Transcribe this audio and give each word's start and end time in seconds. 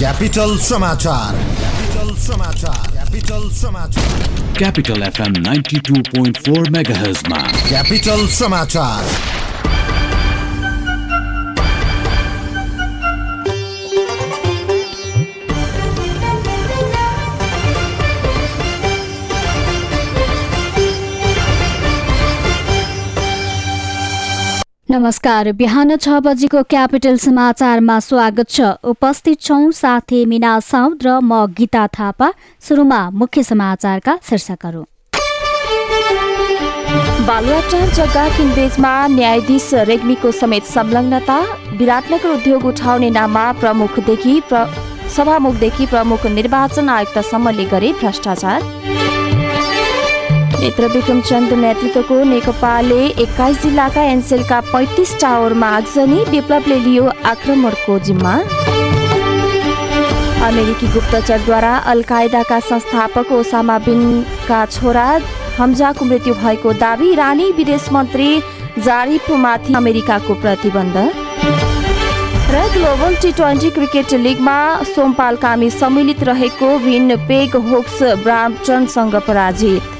Capital 0.00 0.56
समाचार 0.64 1.34
capital 1.56 2.14
समाचार 2.26 2.86
capital 2.92 3.48
समाचार 3.56 4.28
Capital 4.60 5.04
FM 5.08 5.36
92.4 5.48 6.70
MHz 6.78 7.20
मा 7.32 7.40
क्यापिटल 7.68 8.26
समाचार 8.38 9.04
नमस्कार। 24.90 25.50
बिहान 25.52 25.96
छ 25.96 26.18
बजीको 26.18 26.62
क्यापिटल 26.62 27.16
समाचारमा 27.16 27.98
स्वागत 28.00 28.48
छ। 28.50 28.60
उपस्थित 28.84 29.40
छौं 29.40 29.70
साथी 29.70 30.24
मिना 30.26 30.58
साउद 30.60 31.06
र 31.06 31.18
म 31.22 31.46
गीता 31.54 31.86
थापा। 31.88 32.32
सुरुमा 32.60 32.98
मुख्य 33.10 33.42
समाचारका 33.42 34.18
शीर्षकहरू। 34.22 34.82
बालुवाटार 37.22 37.86
जग्गा 37.94 38.28
किनबेचमा 38.36 38.92
न्यायाधीश 39.08 39.70
रेग्मीको 39.86 40.30
समेत 40.32 40.64
संलग्नता। 40.66 41.38
विराटनगर 41.78 42.28
उद्योग 42.28 42.64
उठाउने 42.64 43.10
नाममा 43.10 43.44
प्रमुखदेखि 43.62 44.40
प्र... 44.50 44.66
सभामुखदेखि 45.16 45.86
प्रमुख 45.86 46.26
निर्वाचन 46.34 46.88
आयुक्तसम्मले 46.88 47.64
गरे 47.64 47.92
भ्रष्टाचार। 47.92 48.62
नेत्र 50.60 50.86
विक्रमचन्द 50.92 51.52
नेतृत्वको 51.54 52.16
नेकपाले 52.30 53.04
एक्काइस 53.22 53.60
जिल्लाका 53.62 54.02
एनसेलका 54.04 54.58
पैँतिस 54.62 55.10
टावरमा 55.20 55.68
आगजनी 55.76 56.18
विप्लवले 56.30 56.78
लियो 56.78 57.04
आक्रमणको 57.26 57.98
जिम्मा। 58.06 58.32
अमेरिकी 60.48 60.86
गुप्तचरद्वारा 60.94 61.74
अल 61.92 62.02
कायदाका 62.10 62.58
संस्थापक 62.68 63.32
ओसामा 63.32 63.78
बिनका 63.86 64.60
छोरा 64.66 65.06
हमजाको 65.58 66.04
मृत्यु 66.04 66.34
भएको 66.42 66.72
दावी 66.82 67.14
रानी 67.14 67.50
विदेश 67.56 67.88
मन्त्री 67.92 68.28
जारिफमाथि 68.78 69.74
अमेरिकाको 69.74 70.34
प्रतिबन्ध। 70.42 70.96
र 72.52 72.66
ग्लोबल 72.74 73.16
टी 73.22 73.32
ट्वेन्टी 73.32 73.70
क्रिकेट 73.70 74.12
लिगमा 74.26 74.58
सोमपाल 74.84 75.36
कामी 75.36 75.70
सम्मिलित 75.70 76.22
रहेको 76.30 76.68
विन 76.84 77.16
पेग 77.28 77.56
होक्स 77.70 78.02
ब्राम्पटनसँग 78.24 79.14
पराजित। 79.28 79.96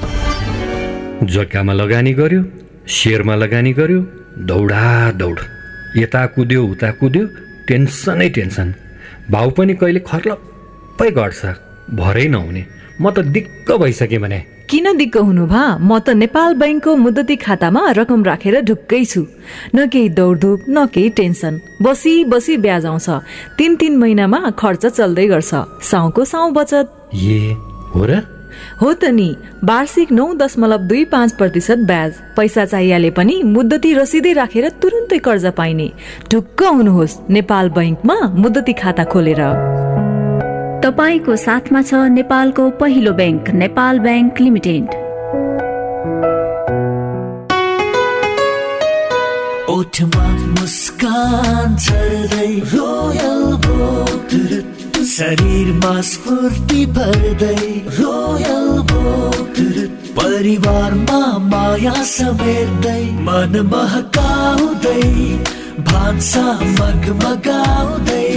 जग्गामा 1.22 1.72
लगानी 1.72 2.12
गर्यो 2.14 2.42
सेयरमा 2.88 3.34
लगानी 3.36 3.72
गर्यो 3.72 4.00
दौडा 4.48 5.10
दौड। 5.20 5.38
यता 5.96 6.26
कुद्यो 6.26 6.60
उता 6.64 6.90
कुद्यो 6.90 7.24
टेन्सनै 7.68 8.28
टेन्सन। 8.28 8.68
भाउ 9.30 9.50
पनि 9.50 9.74
कहिले 9.74 10.00
खर्लप्पै 10.00 11.10
घट्छ 11.10 11.40
भरै 12.00 12.26
नहुने। 12.28 12.62
म 13.00 13.10
त 13.12 13.20
दिक्क 13.36 13.68
भइसकेँ 13.68 14.18
भने। 14.18 14.40
किन 14.70 14.96
दिक्क 14.96 15.16
हुनु 15.16 15.44
भा? 15.46 15.76
म 15.76 15.98
त 16.00 16.16
नेपाल 16.16 16.54
बैङ्कको 16.56 16.96
मुद्दती 16.96 17.36
खातामा 17.36 17.82
रकम 18.00 18.24
राखेर 18.24 18.60
ढुक्कै 18.64 19.04
छु। 19.04 19.26
न 19.76 19.86
केही 19.92 20.08
दौडधुप 20.16 20.60
न 20.68 20.86
केही 20.88 21.08
टेन्सन। 21.20 21.60
बसी 21.84 22.24
बसी 22.32 22.56
ब्याज 22.56 22.86
आउँछ। 22.86 23.08
तिन 23.58 23.76
तिन 23.76 23.96
महिनामा 24.00 24.40
खर्च 24.56 24.86
चल्दै 24.86 25.26
गर्छ। 25.26 25.52
साउको 25.84 26.24
साउ 26.24 26.50
बचत। 26.56 26.86
ए 27.14 27.52
हो 27.92 28.04
र? 28.08 28.39
हो 28.82 28.92
त 28.92 29.04
नि 29.10 29.28
वार्षिक 29.64 30.12
नौ 30.12 30.26
दशमलव 30.34 30.86
दुई 30.90 31.04
पाँच 31.04 31.32
प्रतिशत 31.32 31.78
ब्याज। 31.90 32.12
पैसा 32.36 32.64
चाहिहाले 32.64 33.10
पनि 33.10 33.42
मुद्दती 33.46 33.94
रसिदै 33.94 34.32
राखेर 34.32 34.68
तुरुन्तै 34.82 35.18
कर्ज 35.18 35.46
पाइने। 35.58 35.88
ढुक्क 36.32 36.62
हुनुहोस् 36.62 37.20
नेपाल 37.30 37.68
बैङ्कमा 37.70 38.16
मुद्दती 38.36 38.72
खाता 38.72 39.04
खोलेर। 39.04 39.42
तपाईँको 40.84 41.36
साथमा 41.36 41.80
छ 41.82 41.94
नेपालको 42.10 42.70
पहिलो 42.80 43.12
ब्याङ्क 43.12 43.50
नेपाल 43.62 43.98
ब्याङ्क 44.00 44.40
लिमिटेड। 44.40 44.88
ओठमा 49.70 50.26
मुस्कान 50.56 51.76
छर्दै 51.76 52.52
रोयल 52.74 53.42
भोग 53.66 54.79
शरीरमा 55.20 56.00
स्फूर्ति 56.00 56.84
भर्दै 56.96 57.56
रोयल 57.96 58.68
परिवारमा 60.16 61.18
माया 61.48 61.92
समेट्दै 62.10 63.02
मन 63.26 63.58
महकाउँदै 63.72 65.04
भान्सा 65.90 66.44
मगमगाउँदै। 66.78 68.30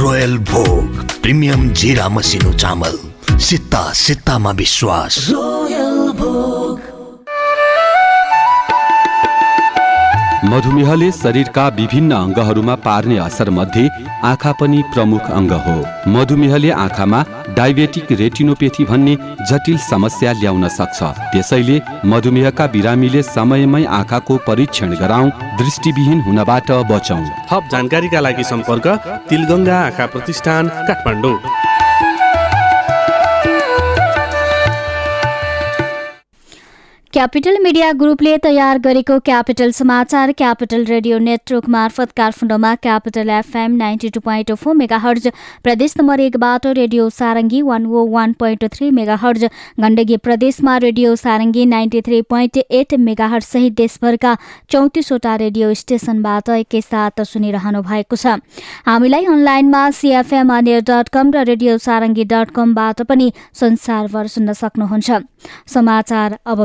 रोयल 0.00 0.38
भोग 0.52 1.04
प्रिमियम 1.22 1.68
जिरा 1.80 2.08
मसिनो 2.08 2.52
चामल 2.54 2.98
सित्ता 3.48 3.82
सित्तामा 4.04 4.50
विश्वास। 4.62 5.18
रोयल 5.30 5.97
मधुमेहले 10.50 11.10
शरीरका 11.12 11.66
विभिन्न 11.78 12.12
अङ्गहरूमा 12.16 12.74
पार्ने 12.84 13.16
असर 13.18 13.48
मध्ये 13.50 13.88
आँखा 14.24 14.52
पनि 14.60 14.78
प्रमुख 14.94 15.24
अङ्ग 15.30 15.52
हो। 15.64 15.74
मधुमेहले 16.12 16.70
आँखामा 16.84 17.20
डायबेटिक 17.56 18.12
रेटिनोपेथी 18.20 18.84
भन्ने 18.84 19.14
जटिल 19.50 19.76
समस्या 19.90 20.32
ल्याउन 20.40 20.68
सक्छ। 20.78 21.02
त्यसैले 21.32 21.76
मधुमेहका 22.08 22.66
बिरामीले 22.74 23.22
समयमै 23.28 23.84
आँखाको 23.98 24.36
परीक्षण 24.48 24.94
गराउँ 25.02 25.30
दृष्टिविहीन 25.60 26.20
हुनबाट 26.26 26.70
बचौँ। 26.90 27.22
थप 27.50 27.68
जानकारीका 27.72 28.20
लागि 28.20 28.44
सम्पर्क 28.44 28.86
तिलगङ्गा 29.28 29.78
आँखा 29.80 30.06
प्रतिष्ठान 30.14 30.68
काठमाडौँ। 30.88 31.36
क्यापिटल 37.18 37.56
मिडिया 37.62 37.90
ग्रुपले 38.00 38.36
तयार 38.38 38.78
गरेको 38.78 39.18
क्यापिटल 39.26 39.70
समाचार 39.72 40.32
क्यापिटल 40.32 40.84
रेडियो 40.86 41.16
नेटवर्क 41.18 41.68
मार्फत 41.68 42.10
काठमाडौँमा 42.16 42.74
Capital 42.76 43.30
FM 43.36 43.72
ninety 43.76 44.10
two 44.10 44.20
point 44.20 44.52
four 44.54 44.74
megahertz 44.98 45.26
प्रदेश 45.64 45.94
नम्बर 45.98 46.20
एकबाट 46.20 46.66
radio 46.78 47.08
Sarangi 47.10 47.62
one 47.62 47.86
o 47.86 48.04
one 48.12 48.32
point 48.42 48.64
three 48.74 48.90
megahertz 49.22 49.44
Gandaki 49.80 50.16
प्रदेशमा 50.26 50.76
radio 50.86 51.16
Sarangi 51.16 51.64
ninety 51.72 52.00
three 52.08 52.20
point 52.28 52.58
eight 52.70 52.94
megahertz 53.34 53.44
सहित 53.46 53.74
देशभरका 53.82 54.36
चौतिसवटा 54.70 55.34
रेडियो 55.44 55.72
स्टेशनबाट 55.82 56.50
एकैसाथ 56.58 57.24
सुनिरहनु 57.32 57.82
भएको 57.90 58.16
छ। 58.16 58.36
हामीलाई 58.86 59.24
अनलाइनमा 59.26 59.82
सिएफएम 60.02 60.54
अनियर 60.58 60.86
डट 60.92 61.12
कम 61.18 61.34
र 61.34 61.44
रेडियो 61.50 61.76
सारङ्गी 61.88 62.30
डट 62.36 62.54
कमबाट 62.60 63.02
पनि 63.10 63.30
संसारभर 63.64 64.32
सुन्न 64.36 64.58
सक्नुहुन्छ। 64.62 65.20
समाचार 65.74 66.38
अब 66.46 66.64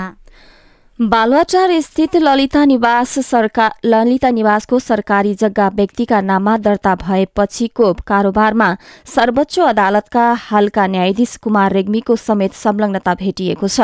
विस्तार 0.00 1.08
बालुवाटार 1.08 1.80
स्थित 1.80 2.16
ललिता 2.16 2.64
निवास 2.64 3.18
सरकार 3.18 3.72
ललिता 3.84 4.30
निवासको 4.30 4.78
सरकारी 4.78 5.34
जग्गा 5.34 5.68
व्यक्तिका 5.68 6.20
नाममा 6.20 6.56
दर्ता 6.56 6.94
भएपछिको 6.94 7.92
कारोबारमा 7.92 8.76
सर्वोच्च 9.14 9.58
अदालतका 9.58 10.32
हालका 10.32 10.86
न्यायाधीश 10.86 11.36
कुमार 11.36 11.72
रेग्मीको 11.72 12.16
समेत 12.16 12.52
संलग्नता 12.52 13.14
भेटिएको 13.14 13.68
छ। 13.68 13.80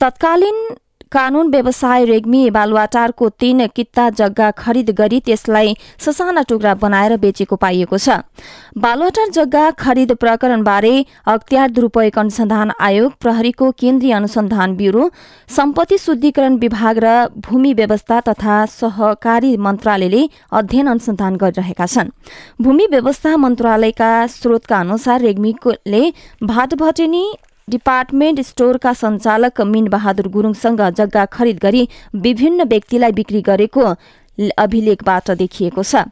तत्कालीन 0.00 0.76
कानून 1.12 1.48
व्यवसाय 1.50 2.04
रेग्मी 2.04 2.48
बालुवाटारको 2.50 3.28
तीन 3.40 3.66
कित्ता 3.76 4.08
जग्गा 4.10 4.50
खरिद 4.58 4.90
गरी 4.98 5.20
त्यसलाई 5.20 5.74
ससाना 5.98 6.42
टुक्रा 6.48 6.74
बनाएर 6.74 7.16
बेचेको 7.16 7.56
पाइएको 7.56 7.98
छ। 7.98 8.08
बालुवाटार 8.78 9.28
जग्गा 9.30 9.70
खरिद 9.78 10.12
प्रकरणबारे 10.20 10.94
अख्तियार 11.26 11.70
दुरूपयोग 11.70 12.18
अनुसन्धान 12.18 12.72
आयोग 12.80 13.12
प्रहरीको 13.20 13.70
केन्द्रीय 13.78 14.12
अनुसन्धान 14.12 14.76
ब्यूरो 14.76 15.10
सम्पत्ति 15.48 15.98
शुद्धिकरण 15.98 16.56
विभाग 16.56 16.98
र 16.98 17.12
भूमि 17.38 17.72
व्यवस्था 17.74 18.20
तथा 18.28 18.64
सहकारी 18.72 19.56
मन्त्रालयले 19.58 20.28
अध्ययन 20.52 20.86
अनुसन्धान 20.86 21.36
गरिरहेका 21.36 21.86
छन्। 21.86 22.10
भूमि 22.62 22.86
व्यवस्था 22.90 23.36
मन्त्रालयका 23.36 24.10
स्रोतका 24.26 24.80
अनुसार 24.80 25.20
रेग्मीले 25.20 26.02
भाटभटेनी 26.42 27.24
डिपार्टमेन्ट 27.68 28.40
स्टोरका 28.42 28.92
सञ्चालक 28.94 29.60
मिन 29.66 29.88
बहादुर 29.88 30.28
गुरुङसँग 30.28 30.80
जग्गा 30.92 31.24
खरिद 31.32 31.58
गरी 31.58 31.88
विभिन्न 32.16 32.64
व्यक्तिलाई 32.68 33.12
बिक्री 33.12 33.40
गरेको 33.42 33.84
अभिलेखबाट 34.58 35.30
देखिएको 35.38 35.82
छ। 35.82 36.04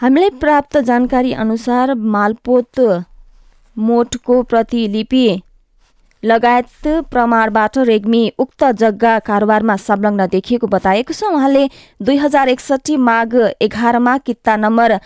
हामीलाई 0.00 0.30
प्राप्त 0.40 0.78
जानकारी 0.82 1.32
अनुसार 1.34 1.94
मालपोत 1.94 2.80
मोटको 3.76 4.42
प्रतिलिपि 4.44 5.26
लगायत 6.22 6.86
प्रमाणबाट 7.10 7.78
रेग्मी 7.86 8.22
उक्त 8.38 8.64
जग्गा 8.74 9.18
कारोबारमा 9.22 9.76
संलग्न 9.78 10.26
देखिएको 10.26 10.66
बताएको 10.66 11.12
छ। 11.12 11.24
उहाँले 11.24 11.68
दुई 12.02 12.16
हजार 12.16 12.48
एकसठी 12.48 12.96
माघ 12.98 13.34
एघारमा 13.62 14.16
कित्ता 14.20 14.56
नम्बर 14.58 14.98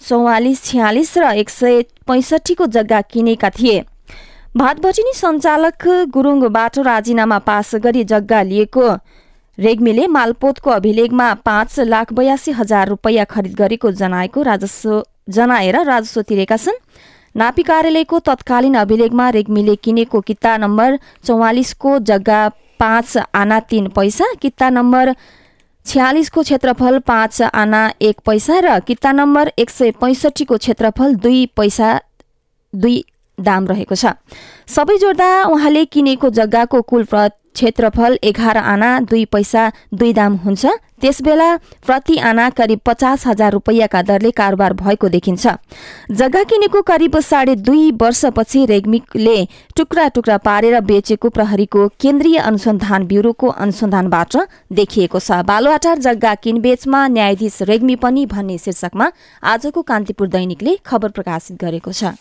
चौवालिस 0.00 0.64
छ्यालिस 0.64 1.16
र 1.18 1.32
एक 1.36 1.50
सय 1.50 1.82
पैँसठीको 2.06 2.66
जग्गा 2.68 3.00
किनेका 3.12 3.50
थिए। 3.50 3.82
भाटबचिनी 4.52 5.12
सञ्चालक 5.14 5.84
गुरुङबाट 6.12 6.78
राजीनामा 6.78 7.38
पास 7.38 7.74
गरी 7.84 8.02
जग्गा 8.04 8.40
लिएको। 8.42 8.88
रेग्मीले 9.58 10.06
मालपोतको 10.06 10.70
अभिलेखमा 10.70 11.28
पाँच 11.40 11.78
लाख 11.82 12.12
बयासी 12.12 12.50
हजार 12.52 12.88
रुपियाँ 12.88 13.24
खरिद 13.26 13.54
गरेको 13.56 13.90
जनाएको 13.92 14.42
राजस्व 14.42 15.02
जनाएर 15.28 15.76
राजस्व 15.82 16.22
तिरेका 16.22 16.56
छन्। 16.56 16.76
नापी 17.34 17.62
कार्यालयको 17.62 18.18
तत्कालीन 18.20 18.74
अभिलेखमा 18.76 19.28
रेग्मीले 19.30 19.76
किनेको 19.78 20.20
किता 20.20 20.56
नम्बर 20.58 20.98
चौवालिसको 21.24 21.98
जग्गा 22.02 22.40
पाँच 22.80 23.16
आना 23.34 23.60
तीन 23.70 23.88
पैसा 23.96 24.26
किता 24.42 24.68
नम्बर 24.70 25.14
छ्यालिसको 25.86 26.42
क्षेत्रफल 26.42 26.98
पाँच 27.08 27.40
आना 27.42 27.82
एक 28.02 28.20
पैसा 28.26 28.58
र 28.60 28.78
किता 28.86 29.12
नम्बर 29.12 29.52
एक 29.58 29.70
सय 29.70 29.90
पैँसठीको 30.00 30.56
क्षेत्रफल 30.58 31.14
दुई 31.24 31.44
पैसा 31.56 31.88
दुई 32.72 33.02
दाम 33.38 33.66
रहेको 33.66 33.94
छ। 33.94 34.16
सबै 34.68 34.96
जोड्दा 34.98 35.30
उहाँले 35.46 35.84
किनेको 35.86 36.30
जग्गाको 36.32 36.82
कुल 36.84 37.04
क्षेत्रफल 37.52 38.18
एघार 38.24 38.56
आना 38.56 38.88
दुई 39.04 39.24
पैसा 39.28 39.62
दुई 39.92 40.12
दाम 40.12 40.36
हुन्छ। 40.36 40.66
त्यसबेला 41.00 41.56
प्रति 41.84 42.16
आना 42.24 42.48
करिब 42.50 42.80
पचास 42.86 43.26
हजार 43.26 43.52
रुपियाँका 43.52 44.00
दरले 44.02 44.30
कारोबार 44.30 44.72
भएको 44.72 45.08
देखिन्छ। 45.08 45.46
जग्गा 46.12 46.42
किनेको 46.44 46.82
करिब 46.82 47.18
साढे 47.20 47.54
दुई 47.58 47.90
वर्षपछि 47.92 48.64
रेग्मीले 48.66 49.36
टुक्रा 49.76 50.08
टुक्रा 50.08 50.36
पारेर 50.40 50.80
बेचेको 50.80 51.28
प्रहरीको 51.28 51.88
केन्द्रीय 52.00 52.38
अनुसन्धान 52.40 53.06
ब्युरोको 53.06 53.48
अनुसन्धानबाट 53.60 54.36
देखिएको 54.72 55.18
छ। 55.20 55.44
बालुवाटार 55.44 55.98
जग्गा 56.00 56.34
किनबेचमा 56.40 57.06
न्यायाधीश 57.10 57.62
रेग्मी 57.68 57.96
पनि 58.00 58.26
भन्ने 58.26 58.58
शीर्षकमा 58.58 59.12
आजको 59.44 59.82
कान्तिपुर 59.84 60.28
दैनिकले 60.30 60.78
खबर 60.86 61.08
प्रकाशित 61.10 61.60
गरेको 61.60 61.92
छ। 61.92 62.16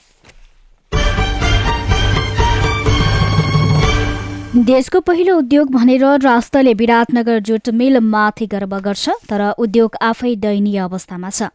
देशको 4.55 4.99
पहिलो 4.99 5.37
उद्योग 5.37 5.69
भनेर 5.71 6.03
राष्ट्रले 6.21 6.73
विराटनगर 6.73 7.37
जुट 7.39 7.69
मिल 7.71 7.97
माथि 7.99 8.45
गर्व 8.47 8.75
गर्छ 8.79 9.09
तर 9.29 9.41
उद्योग 9.57 9.95
आफै 10.01 10.35
दयनीय 10.35 10.77
अवस्थामा 10.77 11.29
छ। 11.29 11.47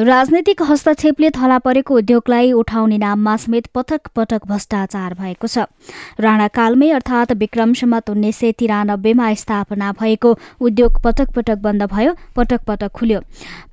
राजनैतिक 0.00 0.62
हस्तक्षेपले 0.62 1.30
थला 1.30 1.58
परेको 1.58 1.96
उद्योगलाई 1.96 2.52
उठाउने 2.52 2.98
नाममा 2.98 3.36
समेत 3.36 3.66
पटक 3.74 4.08
पटक 4.16 4.46
भ्रष्टाचार 4.46 5.14
भएको 5.14 5.46
छ। 5.46 5.66
राणाकालमै 6.20 6.90
अर्थात् 6.92 7.32
विक्रमसम्मत 7.34 8.10
उन्नाइस 8.10 8.38
सय 8.38 8.52
तिरानब्बेमा 8.54 9.34
स्थापना 9.34 9.92
भएको 9.98 10.36
उद्योग 10.62 11.02
पटक 11.04 11.34
पटक 11.34 11.58
बन्द 11.58 11.90
भयो 11.90 12.14
पटक 12.36 12.64
पटक 12.68 12.92
खुल्यो। 12.94 13.20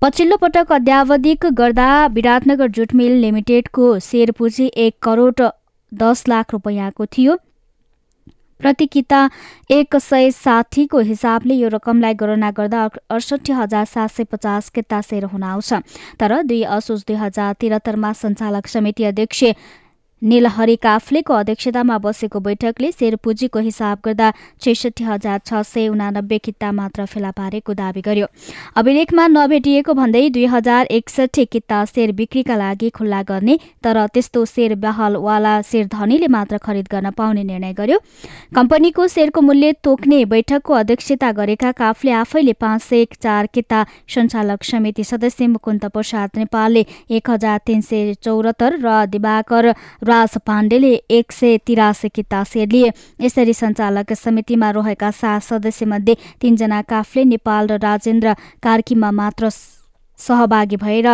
पछिल्लो 0.02 0.38
पटक 0.38 0.74
अध्यावधिक 0.74 1.46
गर्दा 1.54 1.90
विराटनगर 2.18 2.68
जुट 2.72 2.96
मिल 2.96 3.22
लिमिटेडको 3.22 3.98
सेयर 4.02 4.32
पुँजी 4.32 4.72
एक 4.76 5.00
करोड 5.04 5.50
दस 5.92 6.28
लाख 6.28 6.52
रुपियाँको 6.54 7.06
थियो। 7.08 7.38
प्रति 8.60 8.86
किता 8.86 9.30
एक 9.72 9.96
सय 9.96 10.32
साठीको 10.32 11.00
हिसाबले 11.00 11.54
यो 11.54 11.68
रकमलाई 11.68 12.14
गणना 12.14 12.52
गर्दा 12.52 12.84
अडसठी 13.10 13.54
हजार 13.54 13.86
सात 13.86 14.12
सय 14.12 14.24
पचास 14.24 14.70
किता 14.70 15.02
सेयर 15.02 15.24
हुन 15.24 15.44
आउँछ। 15.44 15.74
तर 16.20 16.42
दुई 16.42 16.62
असोज 16.64 17.04
दुई 17.08 17.16
हजार 17.16 17.54
त्रिहत्तरमा 17.54 18.14
सञ्चालक 18.14 18.68
समिति 18.68 19.04
अध्यक्ष 19.04 19.44
निलहरी 20.26 20.76
काफ्लेको 20.82 21.34
अध्यक्षतामा 21.34 21.98
बसेको 22.04 22.40
बैठकले 22.40 22.92
शेर 22.92 23.16
पुँजीको 23.24 23.60
हिसाब 23.60 23.98
गर्दा 24.06 24.32
छैसठी 24.62 25.04
हजार 25.04 25.40
छ 25.46 25.62
सय 25.64 25.88
उनानब्बे 25.88 26.38
किता 26.40 26.72
मात्र 26.72 27.06
फेला 27.06 27.32
पारेको 27.32 27.74
दावी 27.76 28.02
गर्यो। 28.02 28.28
अभिलेखमा 28.76 29.28
नभेटिएको 29.28 29.94
भन्दै 29.94 30.30
दुई 30.30 30.46
हजार 30.50 30.86
एकसठी 30.92 31.46
किता 31.48 31.84
शेर 31.86 32.12
बिक्रीका 32.18 32.56
लागि 32.56 32.90
खुल्ला 32.98 33.22
गर्ने 33.24 33.58
तर 33.84 34.06
त्यस्तो 34.14 34.46
शेर 34.46 34.76
बहलवाला 34.82 35.54
शेर 35.62 35.86
धनीले 35.94 36.28
मात्र 36.28 36.58
खरिद 36.66 36.88
गर्न 36.92 37.10
पाउने 37.14 37.44
निर्णय 37.44 37.74
गर्यो। 37.74 38.00
कम्पनीको 38.56 39.08
शेरको 39.08 39.42
मूल्य 39.42 39.72
तोक्ने 39.84 40.24
बैठकको 40.26 40.74
अध्यक्षता 40.74 41.32
गरेका 41.38 41.72
काफले 41.78 42.12
आफैले 42.16 42.54
पाँच 42.58 42.82
सय 42.82 43.06
चार 43.22 43.46
किता 43.54 43.86
सञ्चालक 44.10 44.64
समिति 44.64 45.04
सदस्य 45.04 45.48
मुकुन्द 45.54 45.86
प्रसाद 45.94 46.30
नेपालले 46.38 46.86
एक 47.12 47.30
हजार 47.30 47.60
तीन 47.66 47.82
सय 47.84 48.14
चौरात्तर 48.24 48.82
र 48.82 49.06
दिवाकर 49.08 49.74
राज 50.16 50.38
पाण्डेले 50.48 50.94
एक 51.10 51.32
सय 51.32 51.58
तिरासी 51.68 52.10
किता 52.16 52.44
सेयर 52.44 52.68
लिए। 52.72 52.90
यसरी 53.20 53.54
सञ्चालक 53.54 54.14
समितिमा 54.16 54.72
रहेका 54.72 55.10
सात 55.12 55.42
सदस्यमध्ये 55.44 56.16
तीनजना 56.42 56.82
काफले 56.88 57.24
नेपाल 57.34 57.68
र 57.68 57.78
राजेन्द्र 57.84 58.34
कार्कीमा 58.64 59.12
मात्र 59.12 59.50
सहभागी 60.20 60.76
भएर 60.80 61.08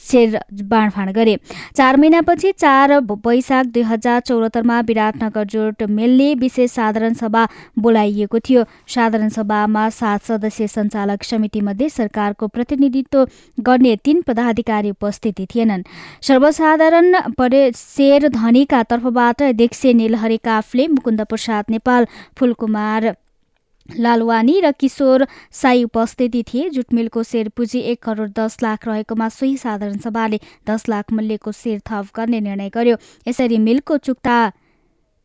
शेर 0.00 0.38
बाँडफाँड 0.54 1.10
गरे। 1.12 1.36
चार 1.76 1.96
महिनापछि 1.96 2.52
चार 2.52 2.98
वैशाख 3.26 3.66
दुई 3.66 3.82
हजार 3.82 4.20
चौरात्तरमा 4.20 4.80
विराटनगर 4.80 5.44
जोट 5.44 5.82
मेलले 5.90 6.34
विशेष 6.34 6.70
साधारण 6.70 7.14
सभा 7.14 7.46
बोलाइएको 7.78 8.38
थियो। 8.40 8.64
साधारण 8.88 9.28
सभामा 9.28 9.88
सात 9.90 10.24
सदस्यीय 10.24 10.68
सञ्चालक 10.68 11.22
समितिमध्ये 11.24 11.88
सरकारको 11.88 12.48
प्रतिनिधित्व 12.48 13.26
गर्ने 13.58 13.96
तीन 13.96 14.22
पदाधिकारी 14.22 14.90
उपस्थिति 14.90 15.46
थिएनन्। 15.46 15.82
सर्वसाधारण 16.22 17.20
परे 17.38 17.70
शेर 17.76 18.28
धनीका 18.28 18.82
तर्फबाट 18.82 19.42
अध्यक्ष 19.42 19.84
निलहरी 19.86 20.36
काफले 20.44 20.88
मुकुन्द 20.88 21.20
प्रसाद 21.24 21.64
नेपाल 21.70 22.06
फुलकुमार 22.38 23.14
लालवानी 23.88 24.60
र 24.60 24.70
किशोर 24.72 25.26
साई 25.52 25.84
उपस्थिति 25.84 26.42
थिए। 26.44 26.68
जुटमिलको 26.70 27.22
सेयर 27.22 27.48
पुँजी 27.48 27.80
एक 27.80 28.02
करोड 28.02 28.32
दस 28.32 28.62
लाख 28.62 28.86
रहेकोमा 28.88 29.28
सोही 29.28 29.56
साधारण 29.56 29.98
सभाले 29.98 30.40
दस 30.66 30.88
लाख 30.88 31.12
मूल्यको 31.12 31.52
सेयर 31.52 31.80
थप 31.90 32.08
गर्ने 32.16 32.40
निर्णय 32.40 32.68
गर्यो। 32.70 32.96
यसरी 33.28 33.58
मिलको 33.60 33.96
चुक्ता 33.98 34.52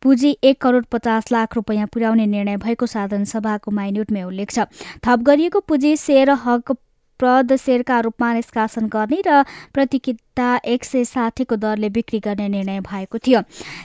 पुँजी 0.02 0.36
एक 0.44 0.60
करोड 0.60 0.84
पचास 0.86 1.32
लाख 1.32 1.54
रुपियाँ 1.56 1.86
पुर्याउने 1.86 2.26
निर्णय 2.26 2.56
भएको 2.56 2.86
साधारण 2.86 3.24
सभाको 3.24 3.70
माइन्युटमै 3.70 4.22
उल्लेख 4.22 4.50
छ। 4.50 4.64
थप 5.04 5.20
गरिएको 5.22 5.60
पुँजी 5.60 5.96
सेयर 5.96 6.30
हक 6.44 6.72
प्रद 7.20 7.54
सेयरका 7.56 7.98
रूपमा 8.00 8.32
निष्कासन 8.34 8.86
गर्ने 8.88 9.20
र 9.26 9.42
प्रतिकिता 9.74 10.56
एक 10.64 10.84
सय 10.84 11.04
साठीको 11.04 11.56
दरले 11.56 11.88
बिक्री 11.90 12.20
गर्ने 12.20 12.48
निर्णय 12.48 12.80
भएको 12.80 13.18
थियो। 13.18 13.40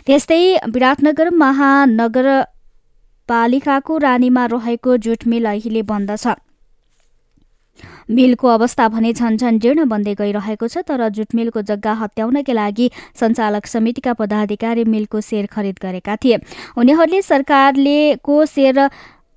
त्यस्तै 0.07 0.39
विराटनगर 0.71 1.29
महानगर 1.35 2.27
पालिकाको 3.29 3.97
रानीमा 3.97 4.45
रहेको 4.53 4.97
जुट 5.05 5.27
मिल 5.27 5.45
अहिले 5.51 5.81
बन्द 5.83 6.17
छ 6.17 6.35
मिलको 8.09 8.47
अवस्था 8.47 8.87
भने 8.87 9.11
झन्झन 9.13 9.57
जीर्ण 9.59 9.85
बन्दै 9.89 10.13
गइरहेको 10.15 10.67
छ 10.67 10.83
तर 10.87 11.07
जुट 11.09 11.35
मिलको 11.35 11.61
जग्गा 11.61 11.93
हत्याउनका 12.01 12.53
लागि 12.53 12.89
सञ्चालक 13.19 13.65
समितिका 13.67 14.13
पदाधिकारी 14.13 14.83
मिलको 14.85 15.21
सेयर 15.21 15.45
खरिद 15.51 15.79
गरेका 15.81 16.15
थिए। 16.15 16.37
उनीहरूले 16.77 17.21
सरकारले 17.21 17.97
को 18.23 18.45
सेयर 18.45 18.79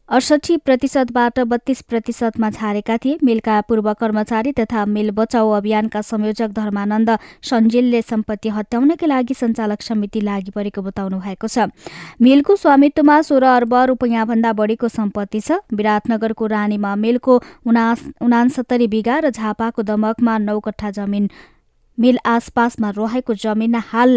अडसठी 0.09 0.57
प्रतिशतबाट 0.57 1.39
बत्तीस 1.49 1.81
प्रतिशतमा 1.85 2.49
छारेका 2.51 2.97
थिए। 2.97 3.17
मिलका 3.23 3.61
पूर्व 3.69 3.93
कर्मचारी 3.95 4.53
तथा 4.59 4.85
मिल 4.87 5.11
बचाउ 5.13 5.51
अभियानका 5.53 6.01
संयोजक 6.03 6.51
धर्मानन्द 6.57 7.11
सञ्जिलले 7.45 8.01
सम्पत्ति 8.03 8.49
हत्याउनका 8.49 9.07
लागि 9.07 9.35
सञ्चालक 9.35 9.83
समिति 9.83 10.21
लागि 10.21 10.51
परेको 10.51 10.83
बताउनु 10.83 11.19
भएको 11.21 11.49
छ। 11.49 11.69
मिलको 12.25 12.57
स्वामित्वमा 12.57 13.21
सोह्र 13.21 13.45
अर्ब 13.53 13.75
रुपियाँभन्दा 13.93 14.53
बढीको 14.55 14.89
सम्पत्ति 14.89 15.41
छ। 15.41 15.61
विराटनगरको 15.77 16.47
रानीमा 16.47 16.95
मिलको 16.97 17.37
उनासत्तरी 17.69 18.87
बिघा 18.89 19.19
र 19.19 19.31
झापाको 19.31 19.83
दमकमा 19.85 20.39
नौ 20.41 20.59
कट्ठा 20.65 20.91
जमिन 20.97 21.29
मिल 21.99 22.19
आसपासमा 22.27 22.91
रहेको 22.97 23.35
जमिन 23.37 23.75
हाल 23.93 24.15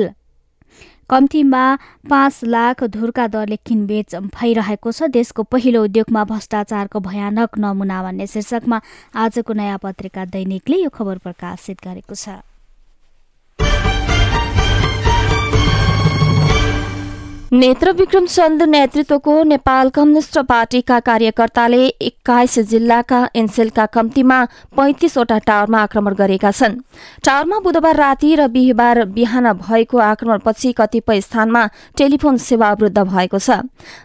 कम्तीमा 1.11 1.63
पाँच 2.09 2.39
लाख 2.45 2.83
धुरका 2.87 3.25
दरले 3.27 3.55
किनबेच 3.67 4.15
भइरहेको 4.31 4.91
छ। 4.91 5.11
देशको 5.11 5.43
पहिलो 5.43 5.83
उद्योगमा 5.83 6.23
भ्रष्टाचारको 6.23 6.99
भयानक 7.03 7.57
नमुना 7.59 7.97
भन्ने 8.03 8.27
शीर्षकमा 8.27 8.79
आजको 9.15 9.53
नयाँ 9.53 9.79
पत्रिका 9.83 10.25
दैनिकले 10.31 10.77
यो 10.77 10.89
खबर 10.89 11.17
प्रकाशित 11.19 11.83
गरेको 11.83 12.15
छ। 12.15 12.39
नेत्र 17.51 17.91
विक्रम 17.91 18.25
चन्द 18.25 18.63
नेतृत्वको 18.63 19.31
नेपाल 19.43 19.89
कम्युनिष्ट 19.89 20.37
पार्टीका 20.49 20.99
कार्यकर्ताले 20.99 21.87
एक्काइस 22.01 22.57
जिल्लाका 22.69 23.19
एनसेलका 23.35 23.85
कम्तीमा 23.87 24.37
पैंतिसवटा 24.77 25.37
टावरमा 25.39 25.81
आक्रमण 25.81 26.13
गरेका 26.13 26.51
छन्। 26.51 26.79
टावरमा 27.25 27.59
बुधबार 27.59 27.95
राति 27.95 28.35
र 28.35 28.47
बिहिबार 28.47 29.03
बिहान 29.11 29.51
भएको 29.59 29.97
आक्रमणपछि 29.99 30.71
कतिपय 30.71 31.21
स्थानमा 31.21 31.67
टेलिफोन 31.97 32.37
सेवा 32.39 32.69
अवरुद्ध 32.69 32.97
भएको 33.03 33.39
छ। 33.39 33.59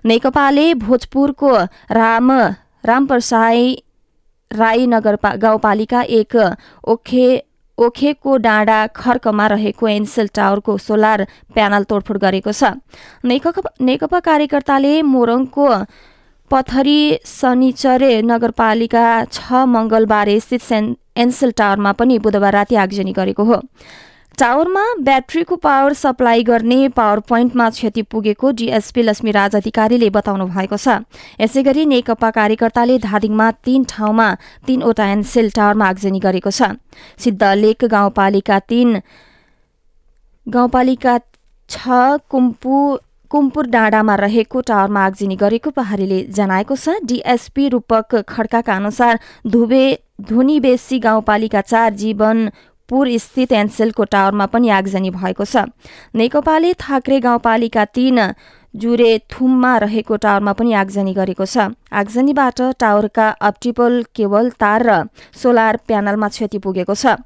नेकपाले 0.05 0.67
भोजपुरको 0.83 1.57
राम 1.93 2.33
रामप्रसाई 2.83 3.75
राई 4.51 4.87
नगर 4.87 5.19
गाउँपालिका 5.39 6.03
एक 6.03 6.37
ओखे 6.85 7.29
ओखेको 7.79 8.37
डाँडा 8.39 8.79
खर्कमा 8.97 9.47
रहेको 9.47 9.89
एनसेल 9.89 10.29
टावरको 10.35 10.77
सोलर 10.79 11.27
प्यानल 11.55 11.83
तोडफोड 11.85 12.19
गरेको 12.19 12.53
छ। 12.53 12.63
नेकपा 13.25 14.21
कार्यकर्ताले 14.21 14.93
मोरङको 15.05 15.69
पथरी 16.51 17.01
शनिचरे 17.27 18.13
नगरपालिका 18.23 19.07
छ 19.27 19.67
मङ्गलबारे 19.67 20.39
स्थित 20.41 20.73
एनसेल 21.17 21.51
टावरमा 21.59 21.93
पनि 21.93 22.19
बुधबार 22.25 22.53
राति 22.53 22.75
आगजनी 22.77 23.13
गरेको 23.13 23.45
हो। 23.45 23.59
टावरमा 24.39 24.83
ब्याट्रीको 25.01 25.57
पावर 25.57 25.93
सप्लाई 25.93 26.43
गर्ने 26.45 26.89
पावर 26.97 27.21
पोइन्टमा 27.29 27.69
क्षति 27.71 28.03
पुगेको 28.05 28.51
डिएसपी 28.53 29.03
लक्ष्मीराज 29.03 29.57
अधिकारीले 29.57 30.11
बताउनु 30.13 30.47
भएको 30.47 30.77
छ। 30.77 31.09
यसै 31.41 31.63
गरी 31.63 31.85
नेकपा 31.87 32.31
कार्यकर्ताले 32.31 32.99
धादिङमा 33.01 33.51
तीन 33.65 33.85
ठाउँमा 33.89 34.29
तीनवटा 34.67 35.07
एनसेल 35.13 35.51
टावरमा 35.57 35.89
आगजनी 35.89 36.21
गरेको 36.21 36.51
छ। 36.51 36.77
सिद्धलेक 37.17 37.85
गाउँपालिका 37.89 38.59
तीन 38.69 39.01
गाउँपालिका 40.47 41.19
छ 41.71 42.21
कुम्पु 42.29 42.77
कुम्पुर 43.31 43.67
डाँडामा 43.69 44.15
रहेको 44.17 44.61
टावरमा 44.69 45.01
आगजिनी 45.07 45.37
गरेको 45.37 45.71
प्रहरीले 45.73 46.23
जनाएको 46.31 46.77
छ। 46.77 47.01
डिएसपी 47.09 47.69
रूपक 47.73 48.15
खड्काका 48.29 48.77
अनुसार 48.77 49.19
धुबे 49.49 49.85
धुनीबेसी 50.29 50.99
गाउँपालिका 51.01 51.61
चार 51.65 51.95
जीवन 51.97 52.49
पुर 52.89 53.09
स्थित 53.19 53.53
एनसेलको 53.53 54.05
टावरमा 54.07 54.47
पनि 54.47 54.69
आगजनी 54.71 55.11
भएको 55.11 55.45
छ। 55.45 55.67
नेकपाले 56.15 56.73
थाक्रे 56.77 57.19
गाउँपालिका 57.21 57.85
तीन 57.91 58.19
जुरे 58.75 59.11
थुममा 59.33 59.77
रहेको 59.79 60.17
टावरमा 60.17 60.53
पनि 60.53 60.73
आगजनी 60.77 61.13
गरेको 61.15 61.47
छ। 61.47 61.73
आगजनीबाट 61.93 62.61
टावरका 62.79 63.29
अप्टिपल 63.43 64.03
केबल 64.15 64.51
तार 64.61 64.83
र 64.83 64.91
सोलर 65.35 65.77
प्यानलमा 65.87 66.29
क्षति 66.29 66.59
पुगेको 66.59 66.95
छ। 66.95 67.17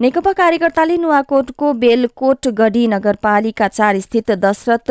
नेकपा 0.00 0.32
कार्यकर्ताले 0.32 0.96
नुवाकोटको 0.98 1.72
बेलकोट 1.74 2.48
गढी 2.54 2.86
नगरपालिका 2.88 3.68
चार 3.68 4.00
स्थित 4.00 4.30
दशरथ 4.38 4.90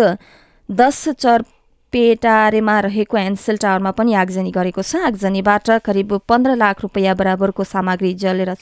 दस 0.70 1.01
चरपेटारेमा 1.17 2.79
रहेको 2.79 3.17
एन्सेल 3.17 3.58
टावरमा 3.58 3.91
पनि 3.91 4.13
आगजनी 4.15 4.51
गरेको 4.51 4.82
छ। 4.82 4.96
आगजनीबाट 5.08 5.70
करिब 5.84 6.20
पन्ध्र 6.27 6.55
लाख 6.55 6.82
रुपियाँ 6.82 7.15
बराबरको 7.15 7.63
सामग्री 7.65 8.13
जलेर 8.20 8.53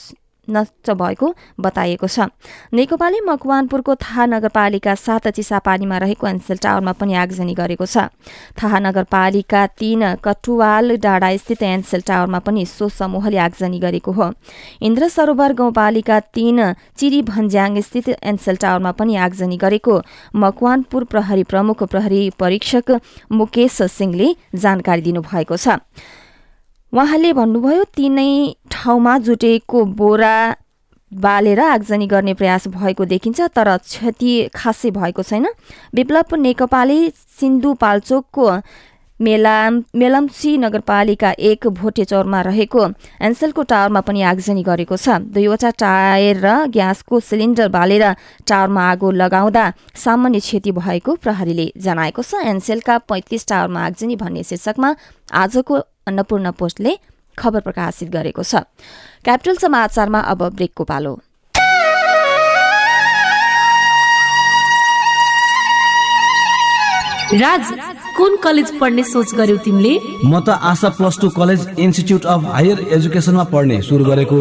नष्ट 0.47 0.91
भएको 0.91 1.33
बताइएको 1.59 2.07
छ। 2.07 2.19
नेकपाले 2.73 3.19
मकवानपुरको 3.21 3.95
थाहा 3.95 4.25
नगरपालिका 4.25 4.95
सात 4.95 5.27
चिसापानीमा 5.29 5.97
रहेको 5.97 6.27
एन्सेल 6.27 6.57
टावरमा 6.57 6.91
पनि 6.93 7.13
आगजनी 7.15 7.53
गरेको 7.53 7.85
छ। 7.85 8.09
थाहा 8.57 8.79
नगरपालिका 8.81 9.65
तीन 9.79 10.01
कटुवाल 10.23 10.97
डाँडा 10.97 11.29
स्थित 11.37 11.63
एन्सेल 11.63 12.01
टावरमा 12.01 12.39
पनि 12.41 12.65
सो 12.65 12.89
समूहले 12.89 13.37
आगजनी 13.39 13.79
गरेको 13.79 14.11
हो। 14.11 14.31
इन्द्र 14.81 15.07
सरोवर 15.07 15.53
गाउँपालिका 15.53 16.19
तीन 16.33 16.73
चिरी 16.97 17.21
स्थित 17.81 18.09
एन्सेल 18.09 18.55
टावरमा 18.55 18.91
पनि 18.91 19.15
आगजनी 19.17 19.57
गरेको 19.57 20.01
मकवानपुर 20.35 21.03
प्रहरी 21.03 21.43
प्रमुख 21.43 21.83
प्रहरी 21.83 22.29
परीक्षक 22.39 22.99
मुकेश 23.31 23.81
सिंहले 23.91 24.35
जानकारी 24.55 25.01
दिनुभएको 25.01 25.57
छ। 25.57 25.77
उहाँले 26.93 27.31
भन्नुभयो 27.33 27.83
तीनै 27.95 28.31
ठाउँमा 28.71 29.17
जुटेको 29.25 29.83
बोरा 29.95 30.35
बालेर 31.11 31.59
आगजनी 31.59 32.07
गर्ने 32.07 32.33
प्रयास 32.33 32.67
भएको 32.67 33.05
देखिन्छ 33.05 33.41
तर 33.55 33.77
क्षति 33.77 34.31
खासै 34.51 34.91
भएको 34.91 35.23
छैन। 35.23 35.47
विप्लव 35.95 36.35
नेकपाले 36.35 36.99
सिन्धुपाल्चोकको 37.39 38.47
मेलाम 39.19 39.71
मेलम्ची 39.95 40.51
नगरपालिका 40.57 41.31
एक 41.39 41.67
भोटे 41.79 42.05
चौरमा 42.05 42.41
रहेको 42.41 42.81
एन्सेलको 43.21 43.63
टावरमा 43.71 44.01
पनि 44.01 44.21
आगजनी 44.27 44.63
गरेको 44.63 44.97
छ। 44.97 45.23
दुईवटा 45.31 45.69
टायर 45.79 46.43
र 46.43 46.47
ग्यासको 46.75 47.19
सिलिन्डर 47.21 47.67
बालेर 47.71 48.05
टावरमा 48.43 48.83
आगो 48.91 49.11
लगाउँदा 49.15 49.65
सामान्य 49.95 50.39
क्षति 50.39 50.71
भएको 50.73 51.15
प्रहरीले 51.23 51.71
जनाएको 51.77 52.21
छ। 52.21 52.43
एनसेलका 52.51 52.97
पैँतिस 53.07 53.47
टावरमा 53.47 53.85
आगजनी 53.85 54.15
भन्ने 54.17 54.43
शीर्षकमा 54.43 54.95
आजको 55.31 55.79
अन्नपूर्ण 56.11 56.51
पोस्टले 56.51 56.93
खबर 57.39 57.59
प्रकाशित 57.63 58.09
गरेको 58.11 58.43
छ। 58.43 58.67
क्यापिटल 59.23 59.55
समाचारमा 59.57 60.19
अब 60.19 60.49
ब्रेकको 60.55 60.83
पालो। 60.83 61.13
राज 67.33 67.71
कुन 68.17 68.35
कलेज 68.43 68.71
पढ्ने 68.79 69.03
सोच 69.03 69.33
गर्यौ 69.35 69.57
तिमीले? 69.63 69.93
म 70.25 70.39
त 70.39 70.49
Asha 70.61 70.89
plus 70.99 71.19
two 71.21 71.29
college 71.31 71.79
institute 71.79 72.25
of 72.25 72.45
higher 72.45 72.79
एजुकेसनमा 72.91 73.43
पढ्ने 73.47 73.81
सुरु 73.81 74.03
गरेको 74.05 74.39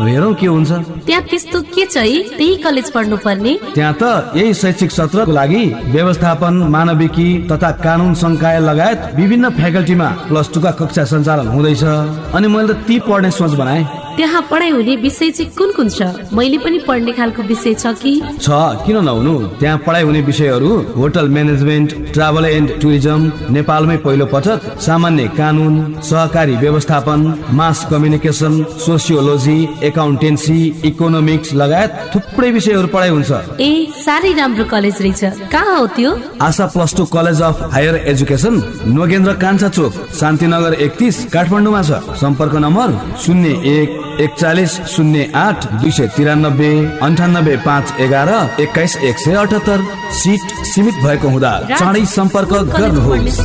हेरौँ 0.00 0.32
के 0.40 0.46
हुन्छ। 0.46 0.70
त्यहाँ 1.06 1.22
त्यस्तो 1.30 1.60
के 1.68 1.84
छ 1.84 1.96
है? 1.98 2.16
त्यही 2.38 2.56
कलेज 2.64 2.90
पढ्नु 2.92 3.16
पर्ने 3.20 3.52
त्यहाँ 3.74 3.94
त 4.00 4.32
यही 4.36 4.54
शैक्षिक 4.54 4.90
सत्रको 4.90 5.32
लागि 5.32 5.64
व्यवस्थापन 5.92 6.54
मानविकी 6.72 7.28
तथा 7.52 7.70
कानुन 7.84 8.14
संकाय 8.16 8.60
लगायत 8.60 8.98
विभिन्न 9.20 9.50
फ्याकल्टीमा 9.60 10.08
प्लस 10.28 10.50
टूका 10.54 10.70
कक्षा 10.80 11.04
सञ्चालन 11.12 11.48
हुँदैछ। 11.54 11.84
अनि 11.84 12.48
मैले 12.48 12.72
त 12.74 12.88
ती 12.88 12.98
पढ्ने 13.04 13.30
सोच 13.30 13.52
बनाएँ। 13.60 13.84
त्यहाँ 14.16 14.42
पढाइ 14.50 14.70
हुने 14.70 14.94
विषय 14.96 15.30
चाहिँ 15.30 15.50
कुन 15.58 15.72
कुन 15.72 15.88
छ? 15.88 16.02
मैले 16.32 16.58
पनि 16.58 16.78
पढ्ने 16.88 17.12
खालको 17.12 17.42
विषय 17.42 17.74
छ 17.74 17.86
कि? 18.02 18.12
छ 18.40 18.48
किन 18.86 18.96
नहुनु? 19.04 19.34
त्यहाँ 19.60 19.78
पढाइ 19.86 20.02
हुने 20.02 20.20
विषयहरू 20.22 20.70
hotel 20.96 21.28
management 21.28 21.94
travel 22.12 22.44
and 22.46 22.70
tourism 22.80 23.32
नेपालमै 23.54 23.96
पहिलो 24.04 24.26
पटक 24.26 24.80
सामान्य 24.80 25.28
कानुन 25.38 25.74
सहकारी 26.02 26.56
व्यवस्थापन 26.56 27.20
mass 27.58 27.86
communication 27.90 28.62
sociology 28.86 29.58
accountancy 29.88 30.58
economics 30.84 31.54
लगायत 31.54 31.90
थुप्रै 32.14 32.50
विषयहरू 32.50 32.88
पढाइ 32.88 33.10
हुन्छ। 33.10 33.30
ए 33.60 33.70
साह्रै 34.04 34.32
राम्रो 34.40 34.64
कलेज 34.64 34.96
रहेछ। 35.00 35.48
कहाँ 35.52 35.78
हो 35.78 35.86
त्यो? 35.96 36.10
Asha 36.42 36.66
plus 36.74 36.94
two 36.96 37.04
college 37.14 37.42
of 37.42 37.62
higher 37.72 37.96
education 38.12 38.62
Nogendra 38.98 39.32
Kanchha 39.42 39.68
Chowk 39.68 39.92
Shantinagar 40.20 40.74
एकतिस 40.86 41.24
काठमाडौँमा 41.32 41.82
छ। 41.82 41.90
सम्पर्क 42.20 42.54
नम्बर 42.64 42.88
शून्य 43.24 43.48
एक 43.74 43.88
एकचालिस 44.20 44.72
शून्य 44.92 45.24
आठ 45.36 45.66
दुई 45.80 45.90
सय 45.90 46.06
तिरानब्बे 46.16 46.70
अन्ठानब्बे 47.02 47.56
पाँच 47.66 47.92
एघार 48.00 48.30
एक्काइस 48.62 48.96
एक 49.08 49.18
सय 49.18 49.34
अठहत्तर 49.42 49.84
सिट 50.20 50.64
सीमित 50.72 50.94
भएको 51.04 51.28
हुँदा 51.28 51.52
चाँडै 51.70 52.04
सम्पर्क 52.16 52.52
गर्नुहोस्। 52.78 53.40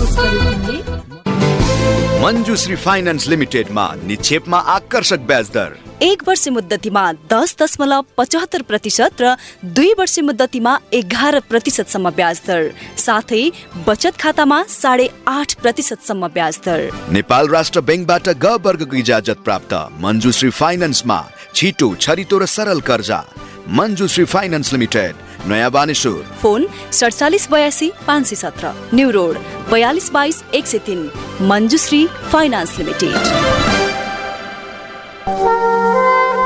मञ्जुश्री 2.25 2.75
फाइनान्स 2.75 3.27
लिमिटेडमा 3.29 3.83
निक्षेपमा 4.03 4.57
आकर्षक 4.75 5.19
ब्याज 5.29 5.49
दर। 5.49 5.73
एक 6.03 6.23
वर्ष 6.27 6.47
मुद्दतीमा 6.47 7.03
दस 7.31 7.55
दशमलव 7.59 8.05
पचहत्तर 8.17 8.61
प्रतिशत 8.61 9.21
र 9.21 9.33
दुई 9.75 9.91
वर्ष 9.99 10.17
मुद्दतीमा 10.19 10.73
एघार 10.93 11.39
प्रतिशतसम्म 11.49 12.09
ब्याज 12.09 12.39
दर। 12.47 12.71
साथै 12.97 13.43
बचत 13.87 14.17
खातामा 14.19 14.61
साढे 14.71 15.07
आठ 15.27 15.53
प्रतिशतसम्म 15.61 16.27
ब्याज 16.27 16.59
दर। 16.65 16.89
नेपाल 17.11 17.47
राष्ट्र 17.47 17.81
ब्याङ्कबाट 17.81 18.29
ग 18.41 18.57
वर्गको 18.65 18.95
इजाजत 18.97 19.45
प्राप्त 19.45 19.73
मञ्जुश्री 20.01 20.49
फाइनान्समा 20.61 21.19
छिटो 21.53 21.93
छरितो 22.01 22.37
र 22.37 22.45
सरल 22.49 22.81
कर्जा। 22.81 23.21
मञ्जुश्री 23.69 24.25
फाइनान्स 24.25 24.73
लिमिटेड 24.73 25.13
नयाँ 25.47 25.71
बानेश्वर। 25.71 26.21
फोन 26.41 26.65
सडचालिस 26.91 27.49
बयासी 27.51 27.91
पाँच 28.07 28.25
सय 28.27 28.35
सत्र। 28.35 28.73
न्यु 28.93 29.09
रोड 29.11 29.37
बयालिस 29.71 30.11
बाइस 30.11 30.43
एक 30.53 30.67
सय 30.67 30.77
तिन। 30.85 31.09
Manjushree 31.41 32.05
finance 32.31 32.77
limited. 32.79 33.13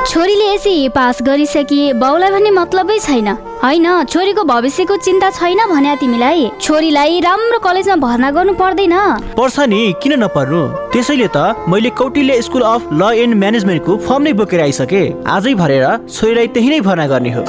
छोरीले 0.08 0.46
एसी 0.54 0.90
पास 0.90 1.22
गरिसके 1.22 1.82
बाउलाई 1.94 2.32
भन्ने 2.32 2.52
मतलबै 2.52 2.98
छैन। 3.00 3.28
होइन 3.64 3.88
छोरीको 4.04 4.44
भविष्यको 4.44 4.96
चिन्ता 4.98 5.30
छैन 5.30 5.60
भने 5.70 5.96
तिमीलाई। 5.96 6.50
छोरीलाई 6.62 7.20
राम्रो 7.20 7.60
कलेजमा 7.60 7.96
भर्ना 7.96 8.32
गर्नु 8.32 8.54
पर्दैन। 8.54 8.96
पर्छ 9.38 9.60
नि 9.70 9.82
किन 10.04 10.14
नपर्नु? 10.24 10.62
त्यसैले 10.92 11.28
त 11.36 11.68
मैले 11.70 11.90
Kautilya 11.96 12.42
school 12.42 12.62
of 12.64 12.90
law 12.94 13.14
and 13.16 13.36
म्यानेजमेन्टको 13.36 13.98
form 14.08 14.24
नै 14.24 14.34
बोकेर 14.34 14.62
आइसके। 14.62 15.04
आजै 15.28 15.54
भरेर 15.56 15.86
छोरीलाई 16.10 16.48
त्यही 16.48 16.70
नै 16.70 16.80
भर्ना 16.82 17.08
गर्ने 17.08 17.34
हो। 17.38 17.44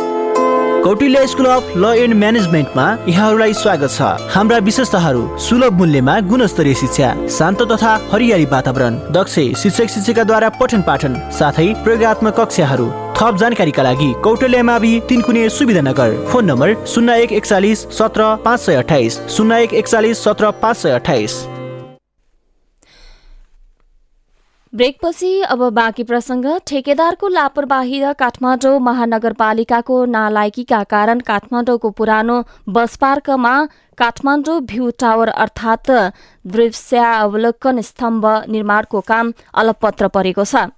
Kautilya 0.85 1.27
school 1.27 1.47
of 1.47 1.73
law 1.77 1.85
and 1.95 2.15
म्यानेजमेन्टमा 2.15 2.85
यहाँहरूलाई 3.09 3.53
स्वागत 3.55 3.91
छ। 3.91 4.31
हाम्रा 4.35 4.59
विशेषताहरू 4.69 5.27
सुलभ 5.47 5.73
मूल्यमा 5.79 6.15
गुणस्तरीय 6.31 6.75
शिक्षा 6.75 7.09
शान्त 7.37 7.63
तथा 7.73 7.91
हरियाली 8.13 8.45
वातावरण 8.53 8.97
दक्ष 9.13 9.35
शिक्षक 9.63 9.93
शिक्षिकाद्वारा 9.95 10.49
पठन 10.61 10.83
पाठन 10.89 11.21
साथै 11.39 11.69
प्रयोगत्मक 11.85 12.41
कक्षाहरू। 12.41 12.89
थप 13.13 13.37
जानकारीका 13.41 13.83
लागि 13.83 14.13
कौटल्य 14.25 14.63
मावि 14.63 15.01
तिनकुने 15.09 15.49
सुविधानगर। 15.59 16.17
फोन 16.33 16.51
नम्बर 16.51 16.75
शून्य 16.89 17.21
एक 17.23 17.33
एकचालिस 17.33 17.87
सत्र 17.99 18.35
पाँच 18.45 18.61
सय 18.61 18.83
अठाइस 18.83 19.21
शून्य 19.37 19.63
एक 19.63 19.75
एकचालिस 19.75 20.25
सत्र 20.25 20.51
पाँच 20.63 20.77
सय 20.77 20.91
अठाइस। 20.93 21.41
ब्रेकपछि 24.73 25.41
अब 25.43 25.63
बाँकी 25.75 26.03
प्रसङ्ग। 26.05 26.47
ठेकेदारको 26.67 27.29
लापरवाही 27.29 27.99
र 28.01 28.13
काठमाडौँ 28.15 28.79
महानगरपालिकाको 28.81 30.05
नालायकीका 30.07 30.83
कारण 30.87 31.21
काठमाडौँको 31.27 31.91
पुरानो 31.91 32.37
बस 32.71 32.97
पार्कमा 32.97 33.55
काठमाडौँ 33.99 34.61
भ्यू 34.63 34.91
टावर 34.95 35.29
अर्थात् 35.29 35.91
दृश्यावलोकन 36.47 37.81
स्तम्भ 37.83 38.27
निर्माणको 38.49 39.01
काम 39.03 39.33
अलपत्र 39.55 40.09
परेको 40.09 40.45
छ। 40.45 40.71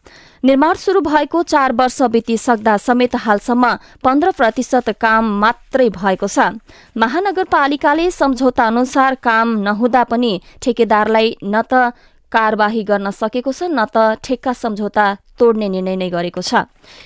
निर्माण 0.44 0.74
सुरु 0.74 1.00
भएको 1.02 1.42
चार 1.44 1.72
वर्ष 1.72 2.00
बितिसक्दा 2.10 2.76
समेत 2.78 3.14
हालसम्म 3.16 3.74
पन्ध्र 4.02 4.30
प्रतिशत 4.32 4.88
काम 5.00 5.28
मात्रै 5.40 5.88
भएको 5.92 6.26
छ। 6.26 6.48
महानगरपालिकाले 6.96 8.10
सम्झौता 8.10 8.66
अनुसार 8.66 9.14
काम 9.22 9.56
नहुँदा 9.62 10.02
पनि 10.10 10.32
ठेकेदारलाई 10.62 11.36
न 11.44 11.62
त 11.62 11.92
कारवाही 12.32 12.82
गर्न 12.84 13.10
सकेको 13.12 13.52
छ 13.52 13.68
न 13.68 13.84
त 13.86 14.20
ठेक्का 14.24 14.52
सम्झौता 14.54 15.06
तोड्ने 15.38 15.68
निर्णय 15.68 15.96
नै 15.96 16.08
गरेको 16.10 16.42
छ। 16.42 16.64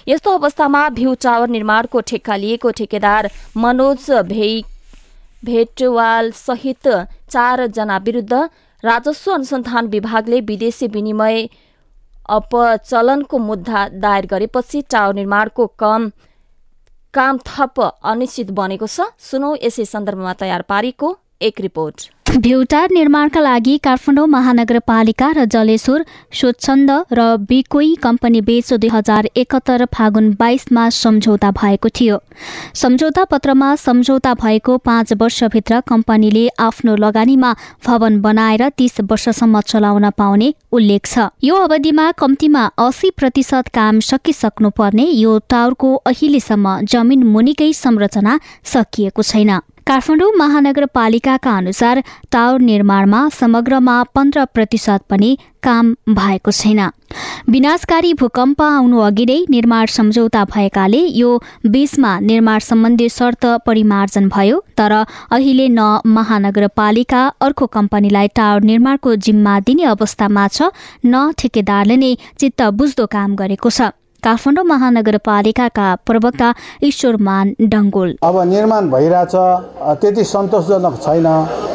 यस्तो 0.08 0.30
अवस्थामा 0.38 0.82
भ्यू 0.94 1.14
टावर 1.22 1.48
निर्माणको 1.50 2.00
ठेक्का 2.08 2.36
लिएको 2.36 2.70
ठेकेदार 2.78 3.30
मनोज 3.56 4.10
भे 4.30 4.50
भेटवाल 5.44 6.30
सहित 6.36 6.88
चारजना 7.30 7.96
विरुद्ध 8.04 8.32
राजस्व 8.82 9.32
अनुसन्धान 9.32 9.86
विभागले 9.88 10.40
विदेशी 10.48 10.86
विनिमय 10.94 11.46
अपचलनको 12.30 13.38
मुद्दा 13.40 13.86
दायर 14.00 14.26
गरेपछि 14.26 14.82
टावर 14.90 15.14
निर्माणको 15.14 15.66
कम 15.78 16.10
काम 17.14 17.38
थप 17.46 17.80
अनिश्चित 18.04 18.50
बनेको 18.52 18.86
छ। 18.88 19.08
सुनौ 19.20 19.54
यसै 19.62 19.84
सन्दर्भमा 19.86 20.32
तयार 20.40 20.62
पारेको 20.68 21.16
एक 21.42 21.60
रिपोर्ट। 21.60 22.15
भ्युटार 22.36 22.90
निर्माणका 22.92 23.40
लागि 23.40 23.76
काठमाडौँ 23.84 24.26
महानगरपालिका 24.28 25.28
र 25.36 25.44
जलेश्वर 25.48 26.02
स्वच्छन्द 26.30 26.90
र 27.12 27.20
बिकोई 27.48 27.94
कम्पनी 28.02 28.40
बीच 28.40 28.72
दुई 28.74 28.88
हजार 28.92 29.28
एकहत्तर 29.34 29.84
फागुन 29.94 30.28
बाइसमा 30.38 30.88
सम्झौता 30.92 31.50
भएको 31.50 31.88
थियो। 31.88 32.18
सम्झौता 32.74 33.24
पत्रमा 33.24 33.74
सम्झौता 33.76 34.32
भएको 34.34 34.76
पाँच 34.78 35.12
वर्षभित्र 35.12 35.80
कम्पनीले 35.88 36.46
आफ्नो 36.60 36.96
लगानीमा 36.96 37.52
भवन 37.86 38.20
बनाएर 38.20 38.68
तीस 38.76 39.00
वर्षसम्म 39.00 39.60
चलाउन 39.62 40.10
पाउने 40.10 40.52
उल्लेख 40.72 41.06
छ। 41.06 41.28
यो 41.42 41.54
अवधिमा 41.58 42.10
कम्तीमा 42.20 42.64
अस्सी 42.78 43.10
प्रतिशत 43.16 43.68
काम 43.74 44.00
सकिसक्नुपर्ने 44.10 45.06
यो 45.24 45.38
टावरको 45.48 45.94
अहिलेसम्म 46.04 46.76
जमिन 46.84 47.22
मुनिकै 47.32 47.72
संरचना 47.72 48.38
सकिएको 48.74 49.22
छैन। 49.22 49.58
काठमाडौँ 49.86 50.30
महानगरपालिकाका 50.36 51.50
अनुसार 51.56 52.00
टावर 52.32 52.60
निर्माणमा 52.60 53.18
समग्रमा 53.32 54.02
पन्ध्र 54.14 54.44
प्रतिशत 54.54 55.02
पनि 55.10 55.28
काम 55.62 55.92
भएको 56.10 56.50
छैन। 56.50 56.80
विनाशकारी 57.48 58.12
भूकम्प 58.20 58.62
आउनु 58.62 58.98
अघि 59.00 59.24
नै 59.26 59.38
निर्माण 59.50 59.86
सम्झौता 59.96 60.42
भएकाले 60.54 61.02
यो 61.18 61.30
बीचमा 61.70 62.18
निर्माण 62.20 62.58
सम्बन्धी 62.68 63.08
शर्त 63.08 63.46
परिमार्जन 63.66 64.26
भयो 64.28 64.58
तर 64.78 64.92
अहिले 64.92 65.68
न 65.68 65.84
महानगरपालिका 66.16 67.22
अर्को 67.40 67.66
कम्पनीलाई 67.76 68.28
टावर 68.36 68.66
निर्माणको 68.70 69.14
जिम्मा 69.28 69.54
दिने 69.68 69.84
अवस्थामा 69.92 70.48
छ 70.48 70.72
न 71.06 71.30
ठेकेदारले 71.38 71.96
नै 71.96 72.10
चित्त 72.38 72.62
बुझ्दो 72.74 73.06
काम 73.14 73.36
गरेको 73.36 73.70
छ। 73.70 73.94
काठमाडौँ 74.26 74.64
महानगरपालिकाका 74.66 75.86
प्रवक्ता 76.06 76.48
ईश्वरमान 76.90 77.54
डङ्गोल। 77.72 78.10
अब 78.28 78.36
निर्माण 78.52 78.90
भइरहेछ 78.90 79.34
त्यति 80.02 80.24
सन्तोषजनक 80.34 80.94
छैन। 81.04 81.28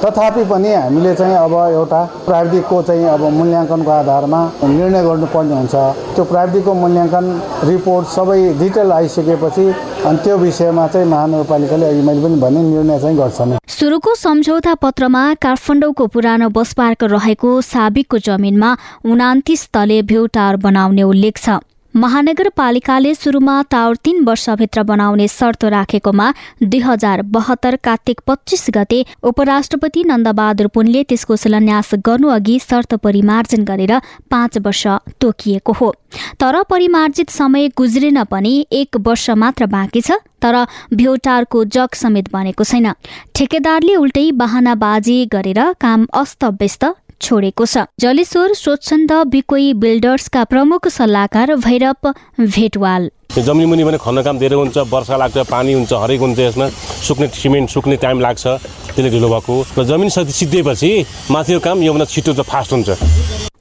तथापि 0.04 0.44
पनि 0.52 0.74
हामीले 0.74 1.14
चाहिँ 1.16 1.36
अब 1.38 1.54
एउटा 1.72 2.02
प्राविधिकको 2.28 2.82
चाहिँ 2.84 3.06
अब 3.08 3.24
मूल्याङ्कनको 3.38 3.92
आधारमा 3.92 4.42
निर्णय 4.68 5.04
गर्नुपर्ने 5.04 5.56
हुन्छ। 5.56 5.76
त्यो 6.16 6.24
प्राविधिकको 6.32 6.74
मूल्याङ्कन 6.74 7.26
रिपोर्ट 7.72 8.08
सबै 8.18 8.40
डिटेल 8.60 8.92
आइसकेपछि 8.92 9.66
अनि 10.06 10.18
त्यो 10.24 10.38
विषयमा 10.38 10.88
चाहिँ 10.88 11.08
महानगरपालिकाले 11.08 11.86
अघि 11.90 12.02
मैले 12.02 12.22
पनि 12.24 12.42
भने 12.42 12.62
निर्णय 12.68 13.00
चाहिँ 13.00 13.18
गर्छन्। 13.18 13.58
सुरुको 13.78 14.16
सम्झौता 14.18 14.74
पत्रमा 14.84 15.24
काठमाडौँको 15.42 16.08
पुरानो 16.14 16.50
बस 16.52 16.74
पार्क 16.74 17.04
रहेको 17.16 17.50
साबिकको 17.64 18.18
जमिनमा 18.28 18.78
उनातिस 19.06 19.68
तले 19.74 20.02
भ्यू 20.10 20.26
टावर 20.36 20.56
बनाउने 20.66 21.04
उल्लेख 21.04 21.38
छ। 21.38 21.62
महानगरपालिकाले 21.96 23.14
सुरुमा 23.16 23.62
टावर 23.72 23.96
तीन 23.96 24.24
वर्षभित्र 24.26 24.84
बनाउने 24.84 25.28
शर्त 25.28 25.66
राखेकोमा 25.66 26.32
दुई 26.64 26.80
हजार 26.80 27.22
बहत्तर 27.32 27.76
कार्तिक 27.84 28.22
पच्चिस 28.28 28.66
गते 28.70 29.04
उपराष्ट्रपति 29.24 30.04
नन्दबहादुर 30.04 30.68
पुनले 30.68 31.04
त्यसको 31.04 31.36
शिलान्यास 31.36 31.92
गर्नु 32.06 32.30
अघि 32.30 32.60
शर्त 32.60 32.96
परिमार्जन 33.04 33.64
गरेर 33.64 34.00
पाँच 34.32 34.58
वर्ष 34.58 34.88
तोकिएको 35.22 35.74
हो। 35.74 35.94
तर 36.40 36.62
परिमार्जित 36.64 37.30
समय 37.30 37.68
गुज्रेन 37.78 38.24
पनि 38.24 38.54
एक 38.72 38.98
वर्ष 38.98 39.30
मात्र 39.36 39.66
बाँकी 39.68 40.02
छ 40.02 40.12
तर 40.42 40.56
भ्योटारको 40.94 41.64
जग 41.66 41.94
समेत 41.96 42.32
बनेको 42.34 42.64
छैन। 42.64 42.92
ठेकेदारले 43.36 43.96
उल्टै 43.96 44.32
बाहनाबाजी 44.34 45.26
गरेर 45.26 45.62
काम 45.82 46.08
अस्तव्यस्त 46.14 46.86
छोडेको 47.22 47.66
छ। 47.66 47.86
जलेश्वर 48.00 48.54
स्वच्छन्द 48.54 49.12
बिकोई 49.32 49.74
बिल्डर्सका 49.78 50.44
प्रमुख 50.52 50.88
सल्लाहकार 50.90 51.56
भैरव 51.56 52.14
भेटवाल। 52.42 53.10
जमिन 53.32 53.68
मुनि 53.70 53.84
पनि 53.84 53.98
खन्न 53.98 54.22
काम 54.24 54.40
धेरै 54.40 54.56
हुन्छ 54.56 54.78
वर्षा 54.92 55.18
लाग्छ 55.18 55.38
पानी 55.48 55.74
हुन्छ 55.74 55.94
हरेक 55.94 56.20
हुन्छ 56.20 56.40
यसमा। 56.40 56.68
सुक्ने 57.08 57.28
सिमेन्ट 57.32 57.70
सुक्ने 57.70 57.96
टाइम 57.98 58.20
लाग्छ 58.20 58.44
त्यसले 58.44 59.10
ढिलो 59.10 59.30
भएको 59.30 59.56
र 59.78 59.84
जमिन 59.88 60.10
सिद्धिएपछि 60.10 60.92
माथिको 61.32 61.60
काम 61.60 61.78
योभन्दा 61.84 62.06
छिटो 62.12 62.34
फास्ट 62.44 62.74
हुन्छ। 62.74 62.90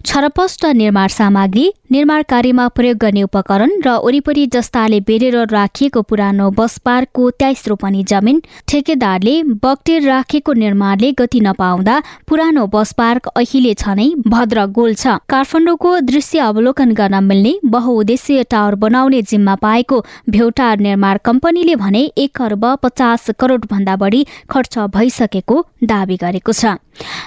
छरपष्ट 0.04 0.64
निर्माण 0.66 1.08
सामग्री 1.08 1.66
निर्माण 1.92 2.22
कार्यमा 2.28 2.66
प्रयोग 2.68 2.96
गर्ने 2.98 3.22
उपकरण 3.22 3.70
र 3.86 3.90
वरिपरि 4.04 4.46
जस्ताले 4.46 5.00
बेरेर 5.00 5.36
राखिएको 5.48 6.02
पुरानो 6.02 6.48
बस 6.50 6.76
पार्कको 6.84 7.30
तेइस 7.32 7.66
रोपनी 7.68 8.04
जमिन 8.08 8.40
ठेकेदारले 8.68 9.34
बक्टेर 9.64 10.02
राखेको 10.02 10.52
निर्माणले 10.54 11.10
गति 11.20 11.40
नपाउँदा 11.40 12.00
पुरानो 12.28 12.66
बस 12.74 12.92
पार्क 12.92 13.28
अहिले 13.28 13.74
छ 13.74 13.96
नै 13.98 14.08
भद्र 14.26 14.64
गोल 14.72 14.94
छ। 14.94 15.18
काठमाडौँको 15.28 15.98
दृश्य 16.08 16.38
अवलोकन 16.40 16.92
गर्न 16.94 17.22
मिल्ने 17.24 17.54
बहुउद्देश्य 17.66 18.44
टावर 18.50 18.74
बनाउने 18.80 19.22
जिम्मा 19.24 19.54
पाएको 19.60 20.00
भ्यौटार 20.30 20.78
निर्माण 20.80 21.18
कम्पनीले 21.24 21.76
भने 21.76 22.04
एक 22.18 22.42
अर्ब 22.42 22.64
पचास 22.82 23.30
करोड 23.38 23.66
भन्दा 23.70 23.96
बढी 23.96 24.24
खर्च 24.50 24.78
भइसकेको 24.96 25.64
दावी 25.84 26.16
गरेको 26.16 26.52
छ। 26.54 26.76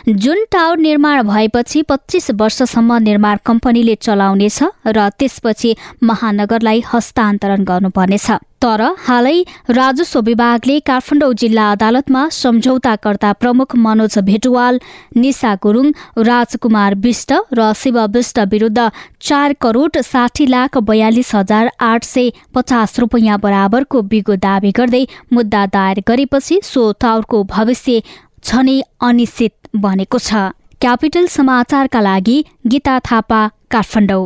जुन 0.08 0.44
टावर 0.52 0.78
निर्माण 0.80 1.22
भएपछि 1.24 1.82
पच्चिस 1.84 2.32
वर्षसम्म 2.64 2.98
निर्माण 3.04 3.38
कम्पनीले 3.46 3.96
चलाउनेछ 4.00 4.60
र 4.88 5.10
त्यसपछि 5.20 5.76
महानगरलाई 6.02 6.82
हस्तान्तरण 6.88 7.64
गर्नुपर्नेछ। 7.64 8.28
तर 8.64 8.82
हालै 9.06 9.38
राजस्व 9.70 10.20
विभागले 10.24 10.80
काठमाडौँ 10.88 11.34
जिल्ला 11.36 11.66
अदालतमा 11.72 12.22
सम्झौताकर्ता 12.32 13.32
प्रमुख 13.42 13.76
मनोज 13.76 14.18
भेटुवाल 14.24 14.80
निशा 15.20 15.54
गुरुङ 15.64 15.92
राजकुमार 16.24 16.96
विष्ट 17.04 17.34
र 17.60 17.72
शिव 17.76 18.00
विष्ट 18.16 18.40
विरूद्ध 18.48 18.90
चार 19.22 19.54
करोड 19.62 20.00
साठी 20.04 20.46
लाख 20.48 20.78
बयालिस 20.90 21.36
हजार 21.36 21.72
आठ 21.82 22.04
सय 22.06 22.32
पचास 22.56 23.00
रुपियाँ 23.00 23.40
बराबरको 23.44 24.02
बिगो 24.08 24.36
दावी 24.48 24.72
गर्दै 24.72 25.06
मुद्दा 25.34 25.66
दायर 25.76 26.04
गरेपछि 26.08 26.60
सो 26.64 26.92
टावरको 27.02 27.44
भविष्य 27.52 28.02
झनै 28.44 28.82
अनिश्चित 29.04 29.54
बनेको 29.84 30.18
छ। 30.20 30.50
क्यापिटल 30.84 31.26
समाचारका 31.32 32.00
लागि 32.02 32.44
गीता 32.68 32.98
थापा 33.00 33.42
काठमाडौँ। 33.72 34.26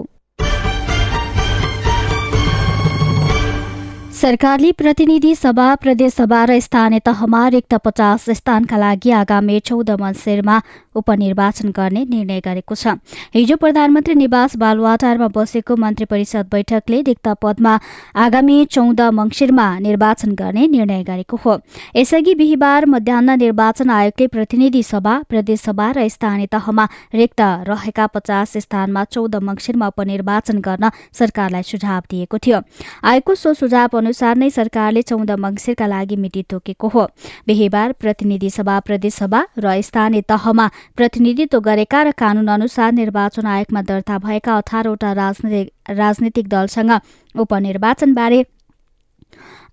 सरकारले 4.21 4.71
प्रतिनिधि 4.71 5.33
सभा 5.35 5.67
प्रदेश 5.75 6.13
सभा 6.13 6.43
र 6.45 6.59
स्थानीय 6.59 6.99
तहमा 7.05 7.41
रिक्त 7.47 7.75
पचास 7.85 8.25
स्थानका 8.39 8.77
लागि 8.77 9.11
आगामी 9.11 9.59
चौध 9.59 9.91
मङ्सिरमा 10.01 10.57
उपनिर्वाचन 10.97 11.69
गर्ने 11.71 12.03
निर्णय 12.05 12.39
गरेको 12.41 12.75
छ। 12.75 12.97
हिजो 13.35 13.55
प्रधानमन्त्री 13.55 14.15
निवास 14.15 14.55
बालुवाटारमा 14.57 15.27
बसेको 15.35 15.75
मन्त्री 15.75 16.05
परिषद 16.05 16.45
बैठकले 16.51 17.01
रिक्त 17.07 17.27
पदमा 17.41 17.73
आगामी 18.15 18.57
चौध 18.65 19.01
मङ्सिरमा 19.13 19.67
निर्वाचन 19.79 20.31
गर्ने 20.35 20.67
निर्णय 20.67 21.03
गरेको 21.03 21.37
हो। 21.45 21.57
यसअघि 21.95 22.33
बिहिबार 22.35 22.85
मध्याह 22.85 23.21
निर्वाचन 23.37 23.89
आयोगले 23.89 24.27
प्रतिनिधि 24.27 24.83
सभा 24.83 25.13
प्रदेश 25.29 25.61
सभा 25.61 25.91
र 25.91 26.07
स्थानीय 26.07 26.47
तहमा 26.47 26.85
रिक्त 27.13 27.41
रहेका 27.67 28.05
पचास 28.07 28.57
स्थानमा 28.57 29.03
चौध 29.03 29.35
मङ्सिरमा 29.43 29.87
उपनिर्वाचन 29.87 30.59
गर्न 30.59 30.89
सरकारलाई 31.13 31.63
सुझाव 31.63 32.01
दिएको 32.09 32.37
थियो। 32.37 32.59
आयोगको 33.03 33.35
सो 33.35 33.53
सुझाव 33.53 33.97
अनुसार 33.97 34.35
नै 34.37 34.49
सरकारले 34.49 35.01
चौध 35.01 35.31
मङ्सिरका 35.37 35.87
लागि 35.87 36.15
मिति 36.15 36.43
तोकेको 36.49 36.87
हो। 36.87 37.03
बिहिबार 37.47 37.91
प्रतिनिधि 37.99 38.49
सभा 38.49 38.79
प्रदेश 38.79 39.13
सभा 39.15 39.41
र 39.59 39.81
स्थानीय 39.81 40.21
तहमा 40.29 40.69
प्रतिनिधित्व 40.97 41.59
गरेका 41.59 42.03
र 42.03 42.11
कानून 42.17 42.49
अनुसार 42.49 42.91
निर्वाचन 42.93 43.45
आयोगमा 43.45 43.81
दर्ता 43.81 44.17
भएका 44.17 44.55
अठारवटा 44.57 45.13
राजनैतिक 45.13 45.97
राजनीतिक 45.97 46.47
दलसँग 46.47 46.91
उपनिर्वाचनबारे 47.35 48.43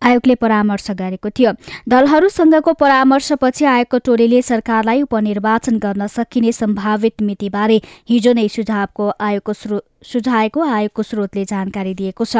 आयोगले 0.04 0.34
परामर्श 0.36 0.90
गरेको 0.92 1.30
थियो। 1.30 1.52
दलहरूसँगको 1.88 2.72
परामर्शपछि 2.74 3.64
आयोगको 3.64 3.98
टोलीले 4.04 4.42
सरकारलाई 4.42 5.02
उपनिर्वाचन 5.02 5.78
गर्न 5.78 6.06
सकिने 6.08 6.52
सम्भावित 6.52 7.22
मितिबारे 7.22 7.80
हिजो 8.10 8.32
नै 8.32 8.48
सुझावको 8.50 9.12
आयोगको 9.20 9.80
सुझाएको 10.04 10.60
आयोगको 10.60 11.02
स्रोतले 11.02 11.44
जानकारी 11.44 11.94
दिएको 11.94 12.24
छ। 12.24 12.36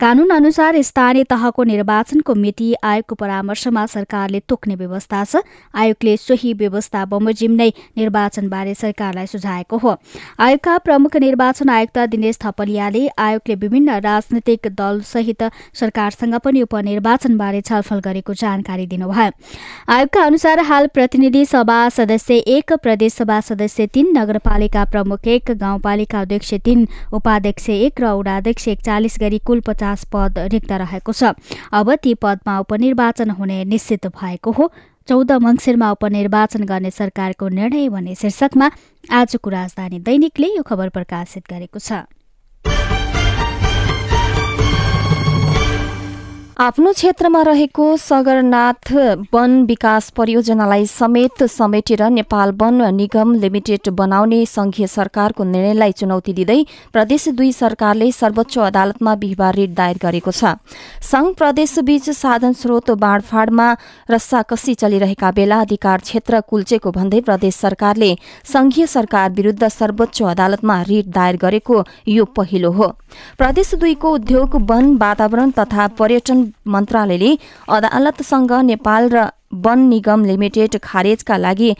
कानून 0.00 0.30
अनुसार 0.32 0.80
स्थानीय 0.82 1.24
तहको 1.28 1.62
निर्वाचनको 1.62 2.34
मिति 2.34 2.68
आयोगको 2.82 3.14
परामर्शमा 3.14 3.84
सरकारले 3.86 4.40
तोक्ने 4.48 4.74
व्यवस्था 4.74 5.24
छ। 5.24 5.44
आयोगले 5.76 6.16
सोही 6.16 6.52
व्यवस्था 6.54 7.04
बमोजिम 7.04 7.52
नै 7.52 7.68
निर्वाचनबारे 7.98 8.74
सरकारलाई 8.74 9.26
सुझाएको 9.26 9.76
हो। 9.76 9.96
आयोगका 10.40 10.78
प्रमुख 10.78 11.16
निर्वाचन 11.18 11.68
आयुक्त 11.68 11.98
दिनेश 12.08 12.38
थपलियाले 12.42 13.06
आयोगले 13.18 13.54
विभिन्न 13.58 14.00
राजनैतिक 14.00 14.72
दलसहित 14.72 15.42
सरकारसँग 15.74 16.34
पनि 16.40 16.62
उपनिर्वाचन 16.62 17.00
निर्वाचनबारे 17.02 17.60
छलफल 17.60 17.98
गरेको 18.00 18.32
जानकारी 18.34 18.86
दिनुभयो। 18.86 19.30
आयोगका 19.90 20.22
अनुसार 20.22 20.58
हाल 20.62 20.86
प्रतिनिधि 20.94 21.44
सभा 21.44 21.78
सदस्य 21.90 22.34
एक 22.48 22.72
प्रदेशसभा 22.78 23.40
सदस्य 23.42 23.86
तीन 23.88 24.06
नगरपालिका 24.18 24.84
प्रमुख 24.86 25.26
एक 25.26 25.50
गाउँपालिका 25.58 26.20
अध्यक्ष 26.20 26.54
तीन 26.62 26.86
उपाध्यक्ष 27.12 27.68
एक 27.70 28.00
र 28.00 28.12
उडाध्यक्ष 28.14 28.68
एकचालिस 28.68 29.16
गरी 29.20 29.38
कुल 29.42 29.60
पचास 29.66 30.04
पद 30.12 30.38
रिक्त 30.54 30.72
रहेको 30.72 31.12
छ। 31.12 31.34
अब 31.72 31.94
ती 31.98 32.14
पदमा 32.14 32.58
उपनिर्वाचन 32.60 33.30
हुने 33.32 33.58
निश्चित 33.66 34.06
भएको 34.14 34.50
हो। 34.52 34.70
चौध 35.08 35.32
मङ्सिरमा 35.42 35.90
उपनिर्वाचन 35.90 36.64
गर्ने 36.64 36.90
सरकारको 36.92 37.48
निर्णय 37.50 37.88
भन्ने 37.90 38.14
शीर्षकमा 38.14 38.70
आजको 39.10 39.50
राजधानी 39.50 39.98
दैनिकले 40.00 40.54
यो 40.54 40.62
खबर 40.62 40.88
प्रकाशित 40.94 41.50
गरेको 41.50 41.78
छ। 41.80 42.06
आफ्नो 46.60 46.92
क्षेत्रमा 46.92 47.40
रहेको 47.42 47.84
सगरनाथ 47.96 48.90
वन 49.32 49.52
विकास 49.66 50.08
परियोजनालाई 50.10 50.84
समेत 50.86 51.42
समेटेर 51.44 52.02
नेपाल 52.10 52.50
वन 52.52 52.82
निगम 52.94 53.32
लिमिटेड 53.34 53.88
बनाउने 53.90 54.44
संघीय 54.46 54.86
सरकारको 54.86 55.44
निर्णयलाई 55.44 55.92
चुनौती 55.92 56.32
दिँदै 56.32 56.58
प्रदेश 56.92 57.28
दुई 57.30 57.52
सरकारले 57.52 58.10
सर्वोच्च 58.12 58.58
अदालतमा 58.58 59.14
बिहिबार 59.14 59.54
रिट 59.54 59.74
दायर 59.74 59.98
गरेको 60.02 60.30
छ। 60.30 60.52
संघ 61.02 61.32
प्रदेशबीच 61.34 62.10
साधन 62.10 62.52
स्रोत 62.52 62.90
बाँडफाँडमा 63.00 63.70
रस्साकसी 64.10 64.74
चलिरहेका 64.74 65.30
बेला 65.32 65.60
अधिकार 65.60 66.00
क्षेत्र 66.02 66.40
कुल्चेको 66.50 66.90
भन्दै 66.90 67.20
प्रदेश 67.22 67.54
सरकारले 67.56 68.12
संघीय 68.52 68.86
सरकार 68.88 69.30
विरूद्ध 69.32 69.68
सर्वोच्च 69.70 70.22
अदालतमा 70.26 70.80
रिट 70.82 71.08
दायर 71.16 71.36
गरेको 71.38 71.82
यो 72.08 72.24
पहिलो 72.36 72.72
हो। 72.72 72.92
प्रदेश 73.38 73.74
दुईको 73.74 74.14
उद्योग 74.14 74.56
वन 74.70 74.94
वातावरण 74.98 75.50
तथा 75.58 75.86
पर्यटन 75.98 76.41
मन्त्रालयले 76.66 77.36
अदालतसँग 77.70 78.52
नेपाल 78.64 79.08
र 79.08 79.26
वन 79.64 79.78
निगम 79.88 80.24
लिमिटेड 80.24 80.78
खारेजका 80.82 81.36
लागि 81.36 81.74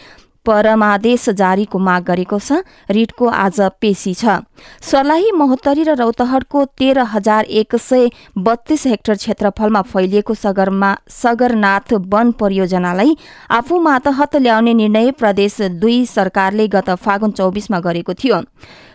परमादेश 0.46 1.28
जारीको 1.30 1.78
माग 1.78 2.02
गरेको 2.04 2.38
छ। 2.38 2.66
रिटको 2.90 3.26
आज 3.26 3.60
पेशी 3.80 4.14
छ। 4.14 4.42
सर्लाही 4.82 5.30
महोत्तरी 5.32 5.82
र 5.84 5.94
रौतहटको 5.94 6.64
तेह्र 6.78 7.04
हजार 7.12 7.44
एक 7.46 7.76
सय 7.78 8.08
बत्तीस 8.38 8.86
हेक्टर 8.86 9.14
क्षेत्रफलमा 9.14 9.82
फैलिएको 9.82 10.34
सगरमा 10.34 10.90
सगरनाथ 11.08 11.92
वन 12.10 12.32
परियोजनालाई 12.34 13.16
आफू 13.50 13.78
मातहत 13.80 14.36
ल्याउने 14.36 14.74
निर्णय 14.74 15.10
प्रदेश 15.14 15.60
दुई 15.78 16.04
सरकारले 16.06 16.66
गत 16.68 16.90
फागुन 16.98 17.30
चौबिसमा 17.30 17.80
गरेको 17.80 18.14
थियो। 18.14 18.40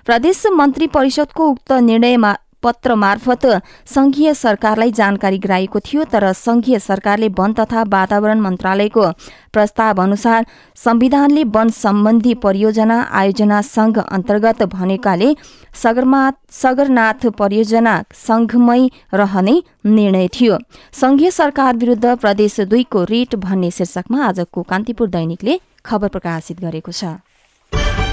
प्रदेश 0.05 0.43
मन्त्री 0.51 0.87
परिषदको 0.87 1.47
उक्त 1.47 1.71
निर्णयमा 1.71 2.35
पत्र 2.63 2.95
मार्फत 2.95 3.45
संघीय 3.87 4.33
सरकारलाई 4.33 4.91
जानकारी 4.91 5.37
गराएको 5.39 5.79
थियो 5.85 6.03
तर 6.11 6.31
संघीय 6.35 6.79
सरकारले 6.79 7.27
वन 7.39 7.53
तथा 7.53 7.83
वातावरण 7.87 8.39
मन्त्रालयको 8.41 9.05
प्रस्ताव 9.53 10.01
अनुसार 10.03 10.45
संविधानले 10.77 11.43
वन 11.55 11.69
सम्बन्धी 11.75 12.33
परियोजना 12.43 13.01
आयोजना 13.19 13.61
संघ 13.63 13.97
अन्तर्गत 13.99 14.63
भनेकाले 14.73 15.33
सगरनाथ 15.75 17.27
परियोजना 17.37 18.01
संघमै 18.17 18.81
रहने 19.13 19.55
निर्णय 19.87 20.27
थियो। 20.33 20.57
संघीय 20.93 21.31
सरकार 21.31 21.75
विरूद्ध 21.77 22.15
प्रदेश 22.17 22.59
दुईको 22.71 23.03
रिट 23.09 23.35
भन्ने 23.45 23.71
शीर्षकमा 23.71 24.25
आजको 24.25 24.63
कान्तिपुर 24.63 25.07
दैनिकले 25.09 25.59
खबर 25.85 26.07
प्रकाशित 26.09 26.59
गरेको 26.61 26.91
छ। 26.91 28.06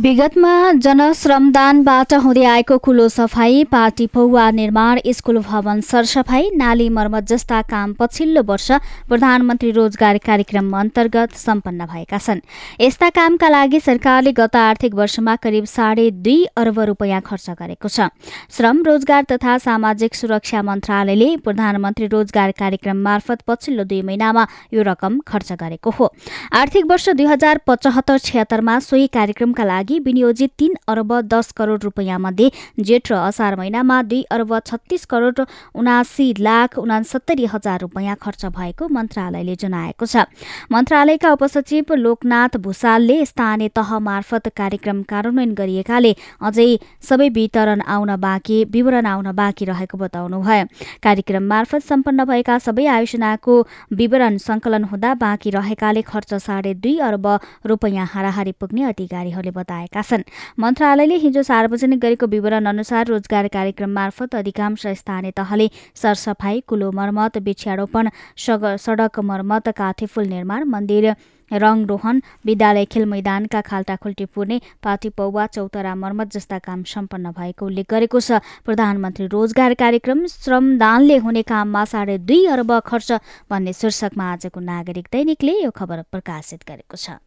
विगतमा 0.00 0.50
जनश्रमदानबाट 0.80 2.12
हुँदै 2.24 2.44
आएको 2.50 2.76
कुलो 2.78 3.08
सफाई 3.08 3.64
पार्टी 3.70 4.06
पौवा 4.08 4.44
निर्माण 4.50 4.98
स्कुल 5.08 5.38
भवन 5.40 5.80
सरसफाई 5.80 6.48
नाली 6.56 6.88
मर्मत 6.88 7.24
जस्ता 7.28 7.60
काम 7.62 7.92
पछिल्लो 7.98 8.42
वर्ष 8.42 8.70
प्रधानमन्त्री 9.08 9.70
रोजगार 9.70 10.18
कार्यक्रम 10.26 10.70
अन्तर्गत 10.80 11.34
सम्पन्न 11.36 11.86
भएका 11.86 12.18
छन्। 12.18 12.40
यस्ता 12.80 13.08
कामका 13.10 13.48
लागि 13.48 13.80
सरकारले 13.80 14.32
गत 14.32 14.56
आर्थिक 14.56 14.94
वर्षमा 14.94 15.34
करिब 15.36 15.64
साढे 15.66 16.10
दुई 16.22 16.44
अर्ब 16.56 16.80
रुपियाँ 16.90 17.20
खर्च 17.20 17.50
गरेको 17.60 17.88
छ। 17.90 18.08
श्रम 18.56 18.82
रोजगार 18.86 19.24
तथा 19.32 19.58
सामाजिक 19.58 20.14
सुरक्षा 20.14 20.62
मन्त्रालयले 20.62 21.36
प्रधानमन्त्री 21.44 22.06
रोजगार 22.06 22.50
कार्यक्रम 22.56 23.04
मार्फत 23.04 23.42
पछिल्लो 23.48 23.84
दुई 23.84 24.00
महिनामा 24.02 24.46
यो 24.72 24.82
रकम 24.82 25.20
खर्च 25.28 25.52
गरेको 25.60 25.90
हो। 25.90 26.12
आर्थिक 26.54 26.90
वर्ष 26.90 27.08
दुई 27.12 27.26
हजार 27.26 27.60
पचहत्तर 27.66 28.18
छिहत्तरमा 28.20 28.78
सोही 28.80 29.06
कार्यक्रमका 29.12 29.64
लागि 29.64 29.88
लागि 29.90 29.98
विनियोजित 30.00 30.50
तीन 30.58 30.74
अरब 30.88 31.12
दस 31.26 31.52
करोड 31.52 31.84
रुपियाँ 31.84 32.18
मध्ये 32.18 32.50
जेठ 32.78 33.10
र 33.12 33.14
असार 33.26 33.56
महिनामा 33.56 34.00
दुई 34.02 34.22
अरब 34.30 34.58
छत्तीस 34.66 35.04
करोड 35.06 35.40
उनासी 35.74 36.32
लाख 36.38 36.78
उनासत्तरी 36.78 37.44
हजार 37.50 37.80
रुपियाँ 37.80 38.16
खर्च 38.22 38.44
भएको 38.46 38.88
मन्त्रालयले 38.88 39.54
जनाएको 39.56 40.06
छ। 40.06 40.24
मन्त्रालयका 40.70 41.32
उपसचिव 41.32 41.94
लोकनाथ 41.96 42.56
भूषालले 42.62 43.24
स्थानीय 43.26 43.68
तह 43.74 43.98
मार्फत 43.98 44.48
कार्यक्रम 44.56 45.02
कार्यान्वयन 45.10 45.54
गरिएकाले 45.54 46.12
अझै 46.40 46.68
सबै 47.02 47.28
वितरण 47.30 47.80
आउन 47.82 48.14
बाँकी 48.16 48.64
विवरण 48.70 49.06
आउन 49.06 49.32
बाँकी 49.34 49.64
रहेको 49.64 49.98
बताउनुभयो। 49.98 50.64
कार्यक्रम 51.02 51.44
मार्फत 51.50 51.82
सम्पन्न 51.82 52.24
भएका 52.24 52.58
सबै 52.60 52.86
आयोजनाको 52.86 53.54
विवरण 53.92 54.36
संकलन 54.38 54.84
हुँदा 54.84 55.14
बाँकी 55.16 55.50
रहेकाले 55.50 56.02
खर्च 56.04 56.34
साढे 56.46 56.74
दुई 56.76 56.96
अर्ब 57.00 57.26
रुपियाँ 57.66 58.06
हाराहारी 58.06 58.52
पुग्ने 58.60 58.82
अधिकारीहरूले 58.84 59.50
बताए। 59.50 59.79
बताएका 59.80 60.02
छन्। 60.02 60.22
मन्त्रालयले 60.60 61.16
हिजो 61.16 61.42
सार्वजनिक 61.42 62.00
गरेको 62.00 62.26
विवरण 62.28 62.64
अनुसार 62.66 63.06
रोजगार 63.08 63.48
कार्यक्रम 63.48 63.90
मार्फत 63.90 64.34
अधिकांश 64.36 64.86
स्थानीय 65.00 65.30
तहले 65.32 65.70
सरसफाई 65.96 66.60
कुलो 66.68 66.90
मर्मत 66.92 67.38
वृक्षारोपण 67.38 68.08
सडक 68.36 69.20
मर्मत 69.20 69.68
काठीफुल 69.72 70.26
निर्माण 70.28 70.64
मन्दिर 70.68 71.14
रङरोहन 71.50 72.20
विद्यालय 72.46 72.84
खेल 72.86 73.04
मैदानका 73.10 73.60
खाल्टा 73.60 73.96
खुल्टी 73.96 74.24
पुर्ने 74.26 74.60
पाटी 74.82 75.08
पौवा 75.10 75.46
चौतरा 75.48 75.94
मर्मत 75.94 76.32
जस्ता 76.32 76.58
काम 76.60 76.82
सम्पन्न 76.86 77.32
भएको 77.34 77.66
उल्लेख 77.66 77.86
गरेको 77.90 78.20
छ। 78.20 78.38
प्रधानमन्त्री 78.62 79.26
रोजगार 79.26 79.74
कार्यक्रम 79.74 80.26
श्रमदानले 80.28 81.16
हुने 81.24 81.42
काममा 81.42 81.84
साढे 81.84 82.18
दुई 82.22 82.46
अर्ब 82.54 82.70
खर्च 82.86 83.10
भन्ने 83.50 83.72
शीर्षकमा 83.74 84.30
आजको 84.32 84.60
नागरिक 84.62 85.08
दैनिकले 85.10 85.58
यो 85.58 85.70
खबर 85.74 86.06
प्रकाशित 86.06 86.62
गरेको 86.70 86.96
छ। 86.96 87.18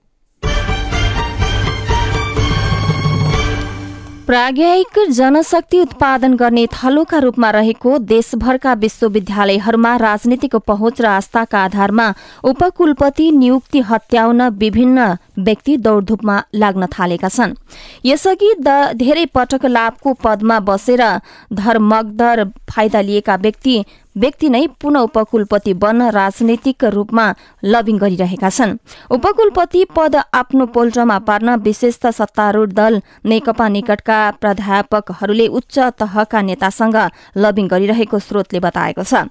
प्राज्ञिक 4.34 4.98
जनशक्ति 5.12 5.80
उत्पादन 5.80 6.36
गर्ने 6.36 6.66
थलोका 6.68 7.18
रूपमा 7.20 7.50
रहेको 7.52 7.98
देशभरका 8.02 8.74
विश्वविद्यालयहरूमा 8.74 9.96
राजनीतिक 9.96 10.56
पहुँच 10.68 11.02
र 11.02 11.06
आस्थाका 11.06 11.60
आधारमा 11.60 12.08
उपकुलपति 12.44 13.30
नियुक्ति 13.32 13.80
हत्याउन 13.90 14.42
विभिन्न 14.58 15.06
व्यक्ति 15.40 15.78
दौडधुपमा 15.78 16.42
लाग्न 16.56 16.88
थालेका 16.90 17.30
छन्। 17.30 17.54
यसअघि 18.06 18.54
धेरै 18.96 19.26
पटक 19.36 19.66
लाभको 19.66 20.14
पदमा 20.24 20.60
बसेर 20.66 21.04
धर्मगदर 21.54 22.44
फाइदा 22.70 23.02
लिएका 23.02 23.36
व्यक्ति 23.36 23.84
व्यक्ति 24.16 24.50
नै 24.50 24.66
पुनः 24.82 25.00
उपकुलपति 25.00 25.74
बन्न 25.74 26.10
राजनैतिक 26.12 26.84
रूपमा 26.96 27.26
लबिङ 27.66 27.98
गरिरहेका 27.98 28.50
छन्। 28.50 28.78
उपकुलपति 29.12 29.84
पद 29.96 30.16
आफ्नो 30.34 30.66
पोल्ट्रमा 30.68 31.18
पार्न 31.20 31.56
विशेष 31.60 32.00
सत्तारूढ 32.12 32.74
दल 32.74 33.02
नेकपा 33.26 33.68
निकटका 33.70 34.20
प्राध्यापकहरूले 34.42 35.48
उच्च 35.50 35.80
तहका 36.00 36.42
नेतासँग 36.42 36.98
लबिङ 37.38 37.68
गरिरहेको 37.68 38.20
स्रोतले 38.20 38.60
बताएको 38.60 39.04
छ। 39.04 39.26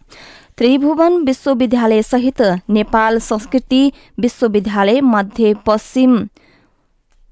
त्रिभुवन 0.58 1.12
विश्वविद्यालय 1.24 2.02
सहित 2.02 2.40
नेपाल 2.70 3.18
संस्कृति 3.20 3.82
विश्वविद्यालय 4.20 5.00
मध्य 5.00 5.54
पश्चिम 5.66 6.16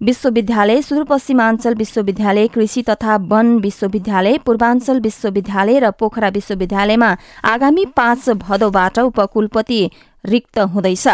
विश्वविद्यालय 0.00 0.80
सुदूरपश्चिमाञ्चल 0.82 1.74
विश्वविद्यालय 1.74 2.46
कृषि 2.48 2.82
तथा 2.82 3.16
वन 3.30 3.48
विश्वविद्यालय 3.60 4.38
पूर्वाञ्चल 4.38 5.00
विश्वविद्यालय 5.00 5.78
र 5.78 5.90
पोखरा 5.90 6.28
विश्वविद्यालयमा 6.28 7.10
आगामी 7.44 7.84
पाँच 7.96 8.28
भदौबाट 8.40 8.98
उपकुलपति 8.98 9.80
रिक्त 10.24 10.58
हुँदैछ। 10.72 11.06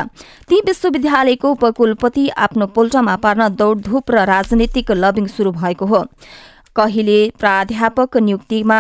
ती 0.49 0.61
विश्वविद्यालयको 0.67 1.51
उपकुलपति 1.51 2.29
आफ्नो 2.39 2.67
पोल्टमा 2.67 3.17
पार्न 3.17 3.49
दौडधुप 3.57 4.11
र 4.11 4.25
राजनीतिक 4.27 4.91
लबिङ 4.93 5.27
शुरू 5.27 5.53
भएको 5.53 5.87
हो। 5.87 6.05
कहिले 6.77 7.19
प्राध्यापक 7.41 8.17
नियुक्तिमा 8.19 8.79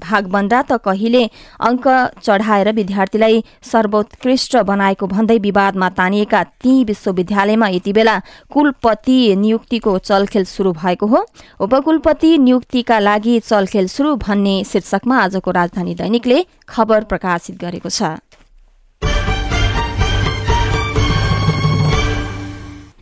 भागबन्दा 0.00 0.60
त 0.62 0.78
कहिले 0.84 1.22
अङ्क 1.60 1.86
चढाएर 2.22 2.72
विद्यार्थीलाई 2.74 3.42
सर्वोत्कृष्ट 3.62 4.56
बनाएको 4.66 5.06
भन्दै 5.06 5.38
विवादमा 5.38 5.88
तानिएका 5.98 6.42
ती 6.62 6.74
विश्वविद्यालयमा 6.84 7.68
यति 7.68 7.92
बेला 7.92 8.16
कुलपति 8.52 9.18
नियुक्तिको 9.36 9.98
चलखेल 10.00 10.44
शुरू 10.46 10.72
भएको 10.74 11.06
हो। 11.06 11.24
उपकुलपति 11.60 12.36
नियुक्तिका 12.38 12.98
लागि 12.98 13.38
चलखेल 13.40 13.88
शुरू 13.88 14.14
भन्ने 14.18 14.56
शीर्षकमा 14.64 15.18
आजको 15.22 15.50
राजधानी 15.52 15.94
दैनिकले 15.94 16.44
खबर 16.68 17.04
प्रकाशित 17.04 17.60
गरेको 17.60 17.88
छ। 17.88 18.18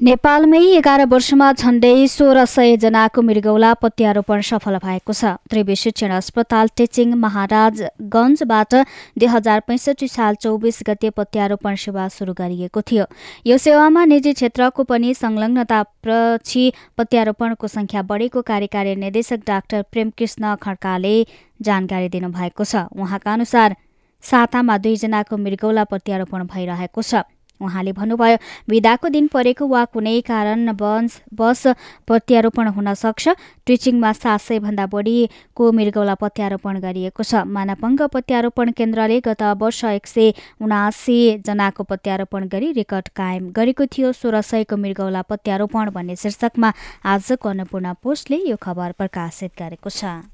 नेपालमै 0.02 0.60
एघार 0.76 1.00
वर्षमा 1.10 1.48
झण्डै 1.52 2.06
सोह्र 2.10 2.44
सय 2.52 2.76
जनाको 2.82 3.22
मृगौला 3.22 3.72
पत्यारोपण 3.82 4.40
सफल 4.48 4.76
भएको 4.82 5.12
छ। 5.12 5.24
त्रिवी 5.50 5.74
शिक्षण 5.78 6.10
अस्पताल 6.14 6.66
टिचिङ 6.76 7.12
महाराजगञ्जबाट 7.24 8.74
दुई 9.22 9.28
हजार 9.34 9.60
पैँसठी 9.68 10.08
साल 10.08 10.34
चौबिस 10.42 10.78
गते 10.88 11.10
पत्यारोपण 11.18 11.74
सेवा 11.78 12.06
शुरू 12.16 12.32
गरिएको 12.34 12.80
थियो। 12.82 13.04
यो 13.46 13.58
सेवामा 13.62 14.04
निजी 14.04 14.32
क्षेत्रको 14.32 14.82
पनि 14.90 15.14
संलग्नतापछि 15.14 16.64
पत्यारोपणको 16.98 17.66
संख्या 17.76 18.02
बढेको 18.10 18.42
कार्यकारी 18.42 18.94
निर्देशक 19.04 19.46
डाक्टर 19.46 19.82
प्रेमकृष्ण 19.92 20.54
खड्काले 20.58 21.14
जानकारी 21.62 22.08
दिनुभएको 22.08 22.64
छ। 22.64 22.90
उहाँका 22.90 23.32
अनुसार 23.32 23.76
सातामा 24.24 24.78
दुईजनाको 24.82 25.36
मृगौला 25.38 25.84
प्रत्यारोपण 25.86 26.42
भइरहेको 26.50 27.02
छ। 27.02 27.22
उहाँले 27.60 27.92
भन्नुभयो 27.92 28.36
विदाको 28.68 29.08
दिन 29.08 29.26
परेको 29.28 29.66
वा 29.68 29.84
कुनै 29.94 30.20
कारण 30.26 30.72
बस 30.74 31.20
बस 31.30 31.62
प्रत्यारोपण 32.06 32.68
हुन 32.74 32.94
सक्छ। 32.94 33.28
ट्रिचिङमा 33.66 34.12
सात 34.12 34.40
सय 34.40 34.58
भन्दा 34.58 34.86
बढीको 34.86 35.70
मृगौला 35.72 36.14
प्रत्यारोपण 36.18 36.80
गरिएको 36.80 37.22
छ। 37.22 37.46
मानपङ्ग 37.46 38.00
प्रत्यारोपण 38.10 38.70
केन्द्रले 38.74 39.20
गत 39.22 39.42
वर्ष 39.62 39.84
एक 39.94 40.06
सय 40.06 40.32
उनासी 40.58 41.18
जनाको 41.46 41.82
प्रत्यारोपण 41.84 42.48
गरी 42.48 42.72
रेकर्ड 42.72 43.08
कायम 43.14 43.50
गरेको 43.54 43.86
थियो। 43.86 44.12
सोह्र 44.12 44.40
सयको 44.42 44.76
मृगौला 44.76 45.22
प्रत्यारोपण 45.22 45.90
भन्ने 45.94 46.16
शीर्षकमा 46.16 46.72
आजको 47.06 47.48
अन्नपूर्ण 47.48 47.94
पोस्टले 48.02 48.42
यो 48.50 48.56
खबर 48.58 48.92
प्रकाशित 48.98 49.52
गरेको 49.54 49.90
छ। 49.90 50.31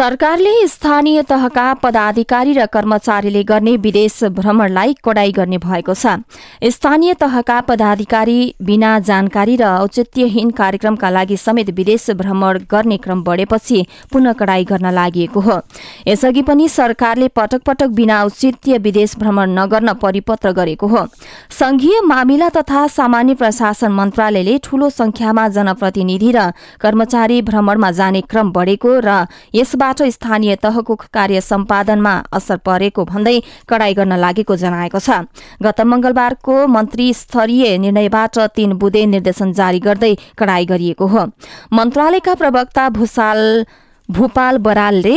सरकारले 0.00 0.52
स्थानीय 0.66 1.22
तहका 1.22 1.62
पदाधिकारी 1.76 2.52
र 2.52 2.64
कर्मचारीले 2.66 3.42
गर्ने 3.44 3.76
विदेश 3.76 4.12
भ्रमणलाई 4.32 4.94
कडाई 5.04 5.32
गर्ने 5.32 5.58
भएको 5.60 5.94
छ। 5.94 6.16
स्थानीय 6.66 7.14
तहका 7.20 7.60
पदाधिकारी 7.60 8.38
बिना 8.62 8.98
जानकारी 8.98 9.56
र 9.56 9.64
औचित्यहीन 9.64 10.50
कार्यक्रमका 10.56 11.10
लागि 11.10 11.36
समेत 11.36 11.70
विदेश 11.76 12.10
भ्रमण 12.16 12.58
गर्ने 12.70 12.96
क्रम 12.96 13.22
बढेपछि 13.22 13.84
पुनः 14.12 14.32
कडाई 14.40 14.64
गर्न 14.64 14.90
लागि 14.90 15.24
हो। 15.36 15.60
यसअघि 16.08 16.42
पनि 16.48 16.68
सरकारले 16.70 17.28
पटक 17.36 17.62
पटक 17.66 17.92
बिना 17.92 18.22
औचित्य 18.24 18.78
विदेश 18.78 19.16
भ्रमण 19.18 19.52
नगर्न 19.58 19.92
परिपत्र 20.00 20.52
गरेको 20.52 20.86
हो। 20.86 21.04
संघीय 21.58 22.00
मामिला 22.04 22.48
तथा 22.56 22.86
सामान्य 22.88 23.34
प्रशासन 23.34 23.92
मन्त्रालयले 23.92 24.56
ठूलो 24.64 24.90
संख्यामा 24.92 25.46
जनप्रतिनिधि 25.50 26.32
र 26.32 26.48
कर्मचारी 26.80 27.40
भ्रमणमा 27.42 27.90
जाने 28.00 28.20
क्रम 28.24 28.52
बढेको 28.52 28.98
र 29.04 29.20
यसबाट 29.54 29.88
यसबाट 29.90 30.10
स्थानीय 30.12 30.56
तहको 30.56 30.94
कार्य 31.12 31.40
सम्पादनमा 31.40 32.14
असर 32.32 32.56
परेको 32.62 33.04
भन्दै 33.04 33.42
कडाई 33.66 33.94
गर्न 33.94 34.14
लागेको 34.14 34.56
जनाएको 34.56 34.98
छ। 34.98 35.26
गत 35.62 35.80
मंगलबारको 35.82 36.54
मन्त्री 36.66 37.06
स्तरीय 37.14 37.78
निर्णयबाट 37.78 38.38
तीन 38.54 38.72
बुधे 38.78 39.02
निर्देशन 39.06 39.52
जारी 39.52 39.80
गर्दै 39.80 40.14
कडाई 40.38 40.64
गरिएको 40.66 41.06
हो। 41.06 41.26
मन्त्रालयका 41.72 42.34
प्रवक्ता 42.34 42.88
भूषाल 42.88 43.40
भूपाल 44.08 44.58
बरालले 44.58 45.16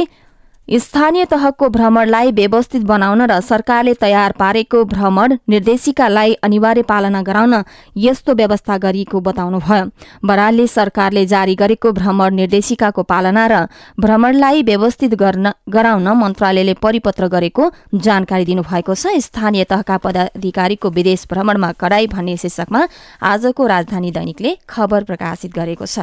स्थानीय 0.68 1.26
तहको 1.26 1.68
भ्रमणलाई 1.70 2.32
व्यवस्थित 2.32 2.84
बनाउन 2.88 3.22
र 3.28 3.40
सरकारले 3.42 3.94
तयार 3.94 4.32
पारेको 4.40 4.84
भ्रमण 4.86 5.36
निर्देशिकालाई 5.50 6.34
अनिवार्य 6.40 6.82
पालना 6.82 7.22
गराउन 7.22 7.54
यस्तो 7.98 8.34
व्यवस्था 8.34 8.78
गरिएको 8.78 9.20
बताउनुभयो। 9.20 9.86
बरालले 10.24 10.68
सरकारले 10.68 11.26
जारी 11.26 11.56
गरेको 11.56 11.92
भ्रमण 11.92 12.34
निर्देशिकाको 12.36 13.04
पालना 13.04 13.44
र 13.48 13.68
भ्रमणलाई 14.00 14.64
व्यवस्थित 14.64 15.14
गराउन 15.14 16.08
मन्त्रालयले 16.18 16.74
परिपत्र 16.80 17.28
गरेको 17.28 17.64
जानकारी 17.94 18.46
दिनुभएको 18.46 18.96
छ। 18.96 19.20
स्थानीय 19.20 19.64
तहका 19.68 19.98
पदाधिकारीको 20.00 20.90
विदेश 20.90 21.28
भ्रमणमा 21.30 21.72
कडाई 21.76 22.08
भन्ने 22.08 22.38
शीर्षकमा 22.40 22.88
आजको 23.22 23.68
राजधानी 23.68 24.12
दैनिकले 24.12 24.58
खबर 24.70 25.04
प्रकाशित 25.04 25.52
गरेको 25.54 25.86
छ। 25.86 26.00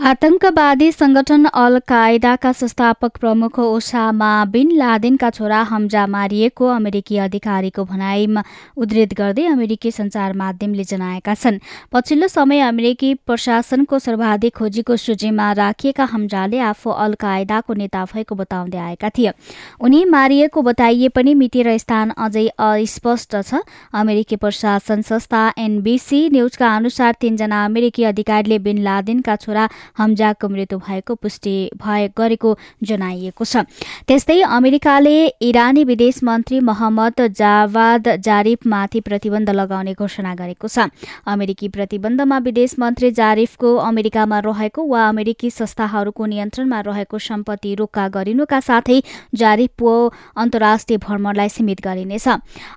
आतंकवादी 0.00 0.90
संगठन 0.92 1.44
अल 1.44 1.78
कायदाका 1.88 2.50
संस्थापक 2.52 3.16
प्रमुख 3.20 3.58
ओसामा 3.58 4.28
बिन 4.44 4.70
लादेनका 4.72 5.28
छोरा 5.30 5.60
हमजा 5.62 6.06
मारिएको 6.06 6.66
अमेरिकी 6.66 7.16
अधिकारीको 7.18 7.84
भनाइमा 7.84 8.42
उद्धृत 8.76 9.12
गर्दै 9.14 9.44
अमेरिकी 9.46 9.90
सञ्चार 9.90 10.32
माध्यमले 10.32 10.84
जनाएका 10.84 11.34
छन्। 11.34 11.58
पछिल्लो 11.92 12.28
समय 12.28 12.60
अमेरिकी 12.60 13.12
प्रशासनको 13.28 13.98
सर्वाधिक 13.98 14.56
खोजीको 14.56 14.96
सूचीमा 14.96 15.50
राखिएका 15.52 16.04
हमजाले 16.06 16.58
आफू 16.70 16.90
अल 16.96 17.14
कायदाको 17.20 17.74
नेता 17.74 18.04
भएको 18.06 18.34
बताउँदै 18.34 18.78
आएका 18.78 19.08
थिए। 19.18 19.32
उनी 19.80 20.04
मारिएको 20.06 20.62
बताइए 20.62 21.08
पनि 21.12 21.34
मिति 21.34 21.62
र 21.62 21.76
स्थान 21.76 22.16
अझै 22.18 22.46
अस्पष्ट 22.48 23.36
छ। 23.42 23.60
अमेरिकी 23.94 24.36
प्रशासन 24.38 25.02
संस्था 25.02 25.44
एनबीसी 25.58 26.28
न्यूजका 26.30 26.74
अनुसार 26.76 27.14
तीनजना 27.20 27.64
अमेरिकी 27.66 28.04
अधिकारीले 28.06 28.58
बिन 28.64 28.82
लादेनका 28.82 29.36
छोरा 29.36 29.68
हमजाको 29.98 30.48
मृत्यु 30.48 30.78
भएको 30.78 31.14
पुष्टि 31.14 31.54
भए 31.76 32.08
गरेको 32.16 32.50
जनाइएको 32.82 33.44
छ। 33.44 33.64
त्यस्तै 34.06 34.40
अमेरिकाले 34.50 35.16
इरानी 35.42 35.84
विदेश 35.84 36.22
मन्त्री 36.24 36.60
मोहम्मद 36.60 37.20
जावाद 37.36 38.08
जारिफमाथि 38.20 39.00
प्रतिबन्ध 39.00 39.50
लगाउने 39.50 39.94
घोषणा 39.94 40.34
गरेको 40.34 40.68
छ। 40.68 40.88
अमेरिकी 41.26 41.68
प्रतिबन्धमा 41.68 42.38
विदेश 42.40 42.74
मन्त्री 42.78 43.10
जारिफको 43.12 43.74
अमेरिकामा 43.80 44.38
रहेको 44.40 44.86
वा 44.86 45.08
अमेरिकी 45.08 45.50
संस्थाहरूको 45.50 46.26
नियन्त्रणमा 46.26 46.80
रहेको 46.80 47.18
सम्पत्ति 47.20 47.74
रोक्का 47.74 48.08
गरिनुका 48.10 48.60
साथै 48.60 49.00
जारिफको 49.34 49.92
अन्तर्राष्ट्रिय 50.36 50.98
भ्रमणलाई 50.98 51.48
सीमित 51.48 51.80
गरिनेछ। 51.80 52.28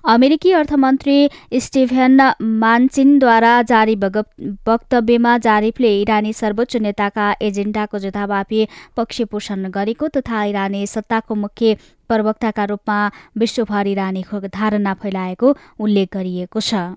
अमेरिकी 0.06 0.52
अर्थमन्त्री 0.54 1.18
स्टिभेन 1.60 2.20
मान्चिनद्वारा 2.62 3.54
जारी 3.64 3.94
वक्तव्यमा 4.04 5.36
जारिफले 5.38 5.90
इरानी 6.00 6.32
सर्वोच्च 6.32 6.76
नेता 6.76 7.03
सत्ताका 7.04 7.36
एजेन्डाको 7.42 7.98
जथाभावी 7.98 8.60
पक्ष 8.96 9.20
पोषण 9.28 9.68
गरेको 9.68 10.08
तथा 10.08 10.44
इरानी 10.44 10.86
सत्ताको 10.86 11.34
मुख्य 11.36 11.76
प्रवक्ताका 12.08 12.64
रूपमा 12.64 12.98
विश्वभर 13.36 13.86
इरानीको 13.86 14.40
धारणा 14.48 14.94
फैलाएको 14.96 15.56
उल्लेख 15.80 16.08
गरिएको 16.16 16.60
छ। 16.60 16.96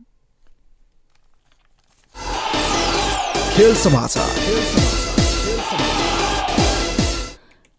खेल 3.55 3.75
समाचार। 3.75 4.96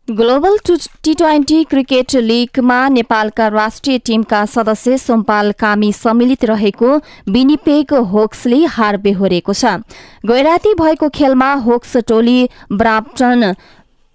ग्लोबल 0.08 0.56
टी 1.04 1.12
ट्वेन्टी 1.14 1.64
क्रिकेट 1.64 2.14
लिगमा 2.16 2.76
नेपालका 2.88 3.48
राष्ट्रिय 3.48 3.98
टीमका 3.98 4.44
सदस्य 4.46 4.96
सोमपाल 4.98 5.50
कामी 5.52 5.92
सम्मिलित 5.92 6.44
रहेको 6.44 6.96
विनिपेग 7.28 7.92
होक्सले 8.12 8.64
हार 8.66 8.96
बेहोरेको 8.96 9.52
छ। 9.52 9.74
गैराती 10.26 10.72
भएको 10.74 11.08
खेलमा 11.08 11.52
होक्स 11.66 11.96
टोली 12.08 12.48
ब्राप्टन 12.72 13.52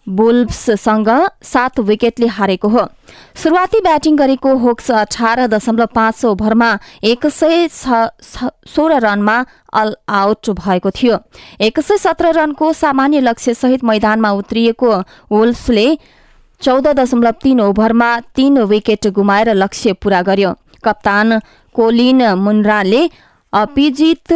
बुल्भसँग 0.08 1.10
सात 1.44 1.80
विकेटले 1.82 2.28
हारेको 2.28 2.68
हो। 2.68 2.86
सुरुवाती 3.36 3.80
ब्याटिङ 3.82 4.16
गरेको 4.16 4.56
होक्स 4.58 4.92
अठार 4.94 5.46
दशमलव 5.48 5.88
पाँच 5.96 6.26
ओभरमा 6.26 6.78
एक 7.04 7.28
सय 7.30 7.68
सोह्र 7.68 9.00
रनमा 9.00 9.38
अल 9.74 9.96
आउट 10.12 10.50
भएको 10.52 10.92
थियो। 10.92 11.18
एक 11.62 11.80
सय 11.80 11.98
सत्र 11.98 12.34
रनको 12.34 12.74
सामान्य 12.74 13.20
लक्ष्यसहित 13.22 13.84
मैदानमा 13.84 14.32
उत्रिएको 14.34 14.92
वुल्फले 15.32 15.88
चौध 16.62 16.88
दशमलव 16.96 17.32
तीन 17.44 17.62
ओभरमा 17.62 18.20
तीन 18.36 18.62
विकेट 18.66 19.08
गुमाएर 19.10 19.54
लक्ष्य 19.56 19.94
पूरा 19.94 20.22
गर्यो। 20.22 20.54
कप्तान 20.84 21.40
कोलिन 21.76 22.24
मुन्राले 22.36 23.10
अपिजित 23.54 24.34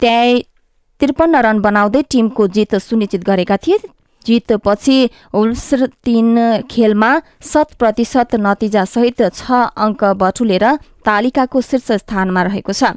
त्रिपन्न 0.00 1.36
रन 1.36 1.60
बनाउँदै 1.60 2.02
टिमको 2.10 2.46
जित 2.48 2.74
सुनिश्चित 2.76 3.24
गरेका 3.24 3.56
थिए। 3.56 3.78
जितपछि 4.26 4.98
उल्स 5.34 5.68
तीन 6.04 6.36
खेलमा 6.70 7.12
शत 7.42 7.68
प्रतिशत 7.78 8.34
नतिजासहित 8.40 9.22
छ 9.34 9.62
अङ्क 9.76 10.04
बटुलेर 10.20 10.66
तालिकाको 11.06 11.60
शीर्ष 11.60 11.88
स्थानमा 12.02 12.42
रहेको 12.42 12.72
छ। 12.72 12.92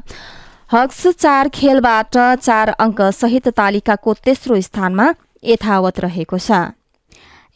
हक्स 0.74 1.02
चार 1.20 1.50
खेलबाट 1.50 2.18
चार 2.40 2.68
अङ्क 2.80 3.00
सहित 3.20 3.48
तालिकाको 3.60 4.14
तेस्रो 4.26 4.60
स्थानमा 4.62 5.06
यथावत 5.44 6.00
रहेको 6.00 6.38
छ। 6.38 6.52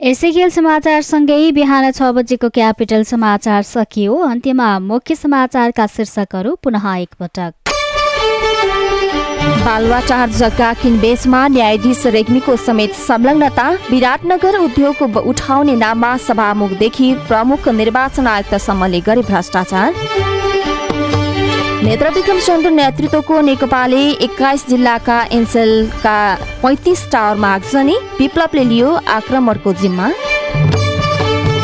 यसै 0.01 0.29
खेल 0.33 0.49
समाचारसँगै 0.49 1.51
बिहान 1.53 1.91
छ 1.91 2.09
बजेको 2.17 2.49
क्यापिटल 2.49 3.03
समाचार 3.05 3.61
सकियो। 3.63 4.15
अन्त्यमा 4.27 4.69
मुख्य 4.81 5.15
समाचारका 5.15 5.85
शीर्षकहरू 5.87 6.55
पुनः 6.63 6.85
एकपटक। 6.95 7.60
बालुवाटार 9.41 10.29
जग्गा 10.31 10.71
किनबेचमा 10.73 11.47
न्यायाधीश 11.47 12.05
रेग्मीको 12.07 12.55
समेत 12.57 12.93
संलग्नता। 12.97 13.67
विराटनगर 13.91 14.57
उद्योग 14.59 15.17
उठाउने 15.17 15.75
नाममा 15.75 16.15
सभामुखदेखि 16.17 17.13
प्रमुख 17.27 17.67
निर्वाचन 17.71 18.27
आयुक्तसम्मले 18.27 18.99
गरे 19.01 19.21
भ्रष्टाचार। 19.21 19.93
नेत्र 21.83 22.09
विक्रम 22.13 22.39
चन्द्र 22.39 22.69
नेतृत्वको 22.71 23.39
नेकपाले 23.41 24.01
एक्काइस 24.25 24.67
जिल्लाका 24.69 25.17
एनसेलका 25.31 26.17
पैँतिस 26.63 27.01
टावरमा 27.11 27.53
आगजनी 27.53 27.95
विप्लवले 28.19 28.63
लियो 28.63 28.89
आक्रमणको 29.09 29.73
जिम्मा। 29.73 30.07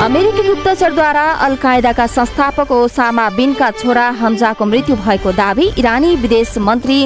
अमेरिकी 0.06 0.44
गुप्तचरद्वारा 0.48 1.26
अल 1.46 1.56
कायदाका 1.56 2.06
संस्थापक 2.08 2.72
ओसामा 2.72 3.30
बिनका 3.38 3.70
छोरा 3.72 4.10
हमजाको 4.20 4.66
मृत्यु 4.66 4.96
भएको 4.96 5.32
दावी। 5.34 5.66
इरानी 5.78 6.16
विदेश 6.16 6.58
मन्त्री 6.58 7.00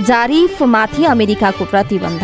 जारिफमाथि 0.00 1.04
अमेरिकाको 1.06 1.64
प्रतिबन्ध। 1.64 2.22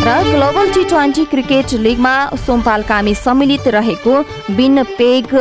र 0.00 0.08
ग्लोबल 0.26 0.70
टी 0.74 0.84
ट्वेन्टी 0.84 1.24
क्रिकेट 1.26 1.72
लिगमा 1.80 2.14
सोमपाल 2.36 2.82
कामी 2.82 3.14
सम्मिलित 3.16 3.68
रहेको 3.68 4.14
बिन 4.56 4.82
पेग 4.98 5.34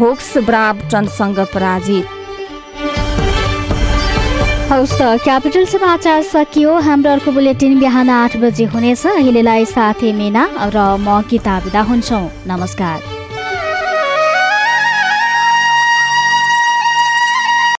होक्स 0.00 0.36
ब्राम्पटनसँग 0.46 1.38
पराजित। 1.54 2.04
हौस् 4.70 4.94
त 5.00 5.02
क्यापिटल 5.24 5.64
समाचार 5.66 6.22
सकियो। 6.24 6.78
हाम्रो 6.86 7.10
अर्को 7.12 7.32
बुलेटिन 7.32 7.78
बिहान 7.80 8.10
आठ 8.12 8.36
बजे 8.36 8.64
हुनेछ। 8.66 9.06
अहिलेलाई 9.08 9.64
साथी 9.64 10.12
मेना 10.12 10.48
र 10.74 10.96
म 11.00 11.20
गीता 11.30 11.60
बिदा 11.64 11.82
हुन्छौँ। 11.82 12.24
नमस्कार। 12.46 13.15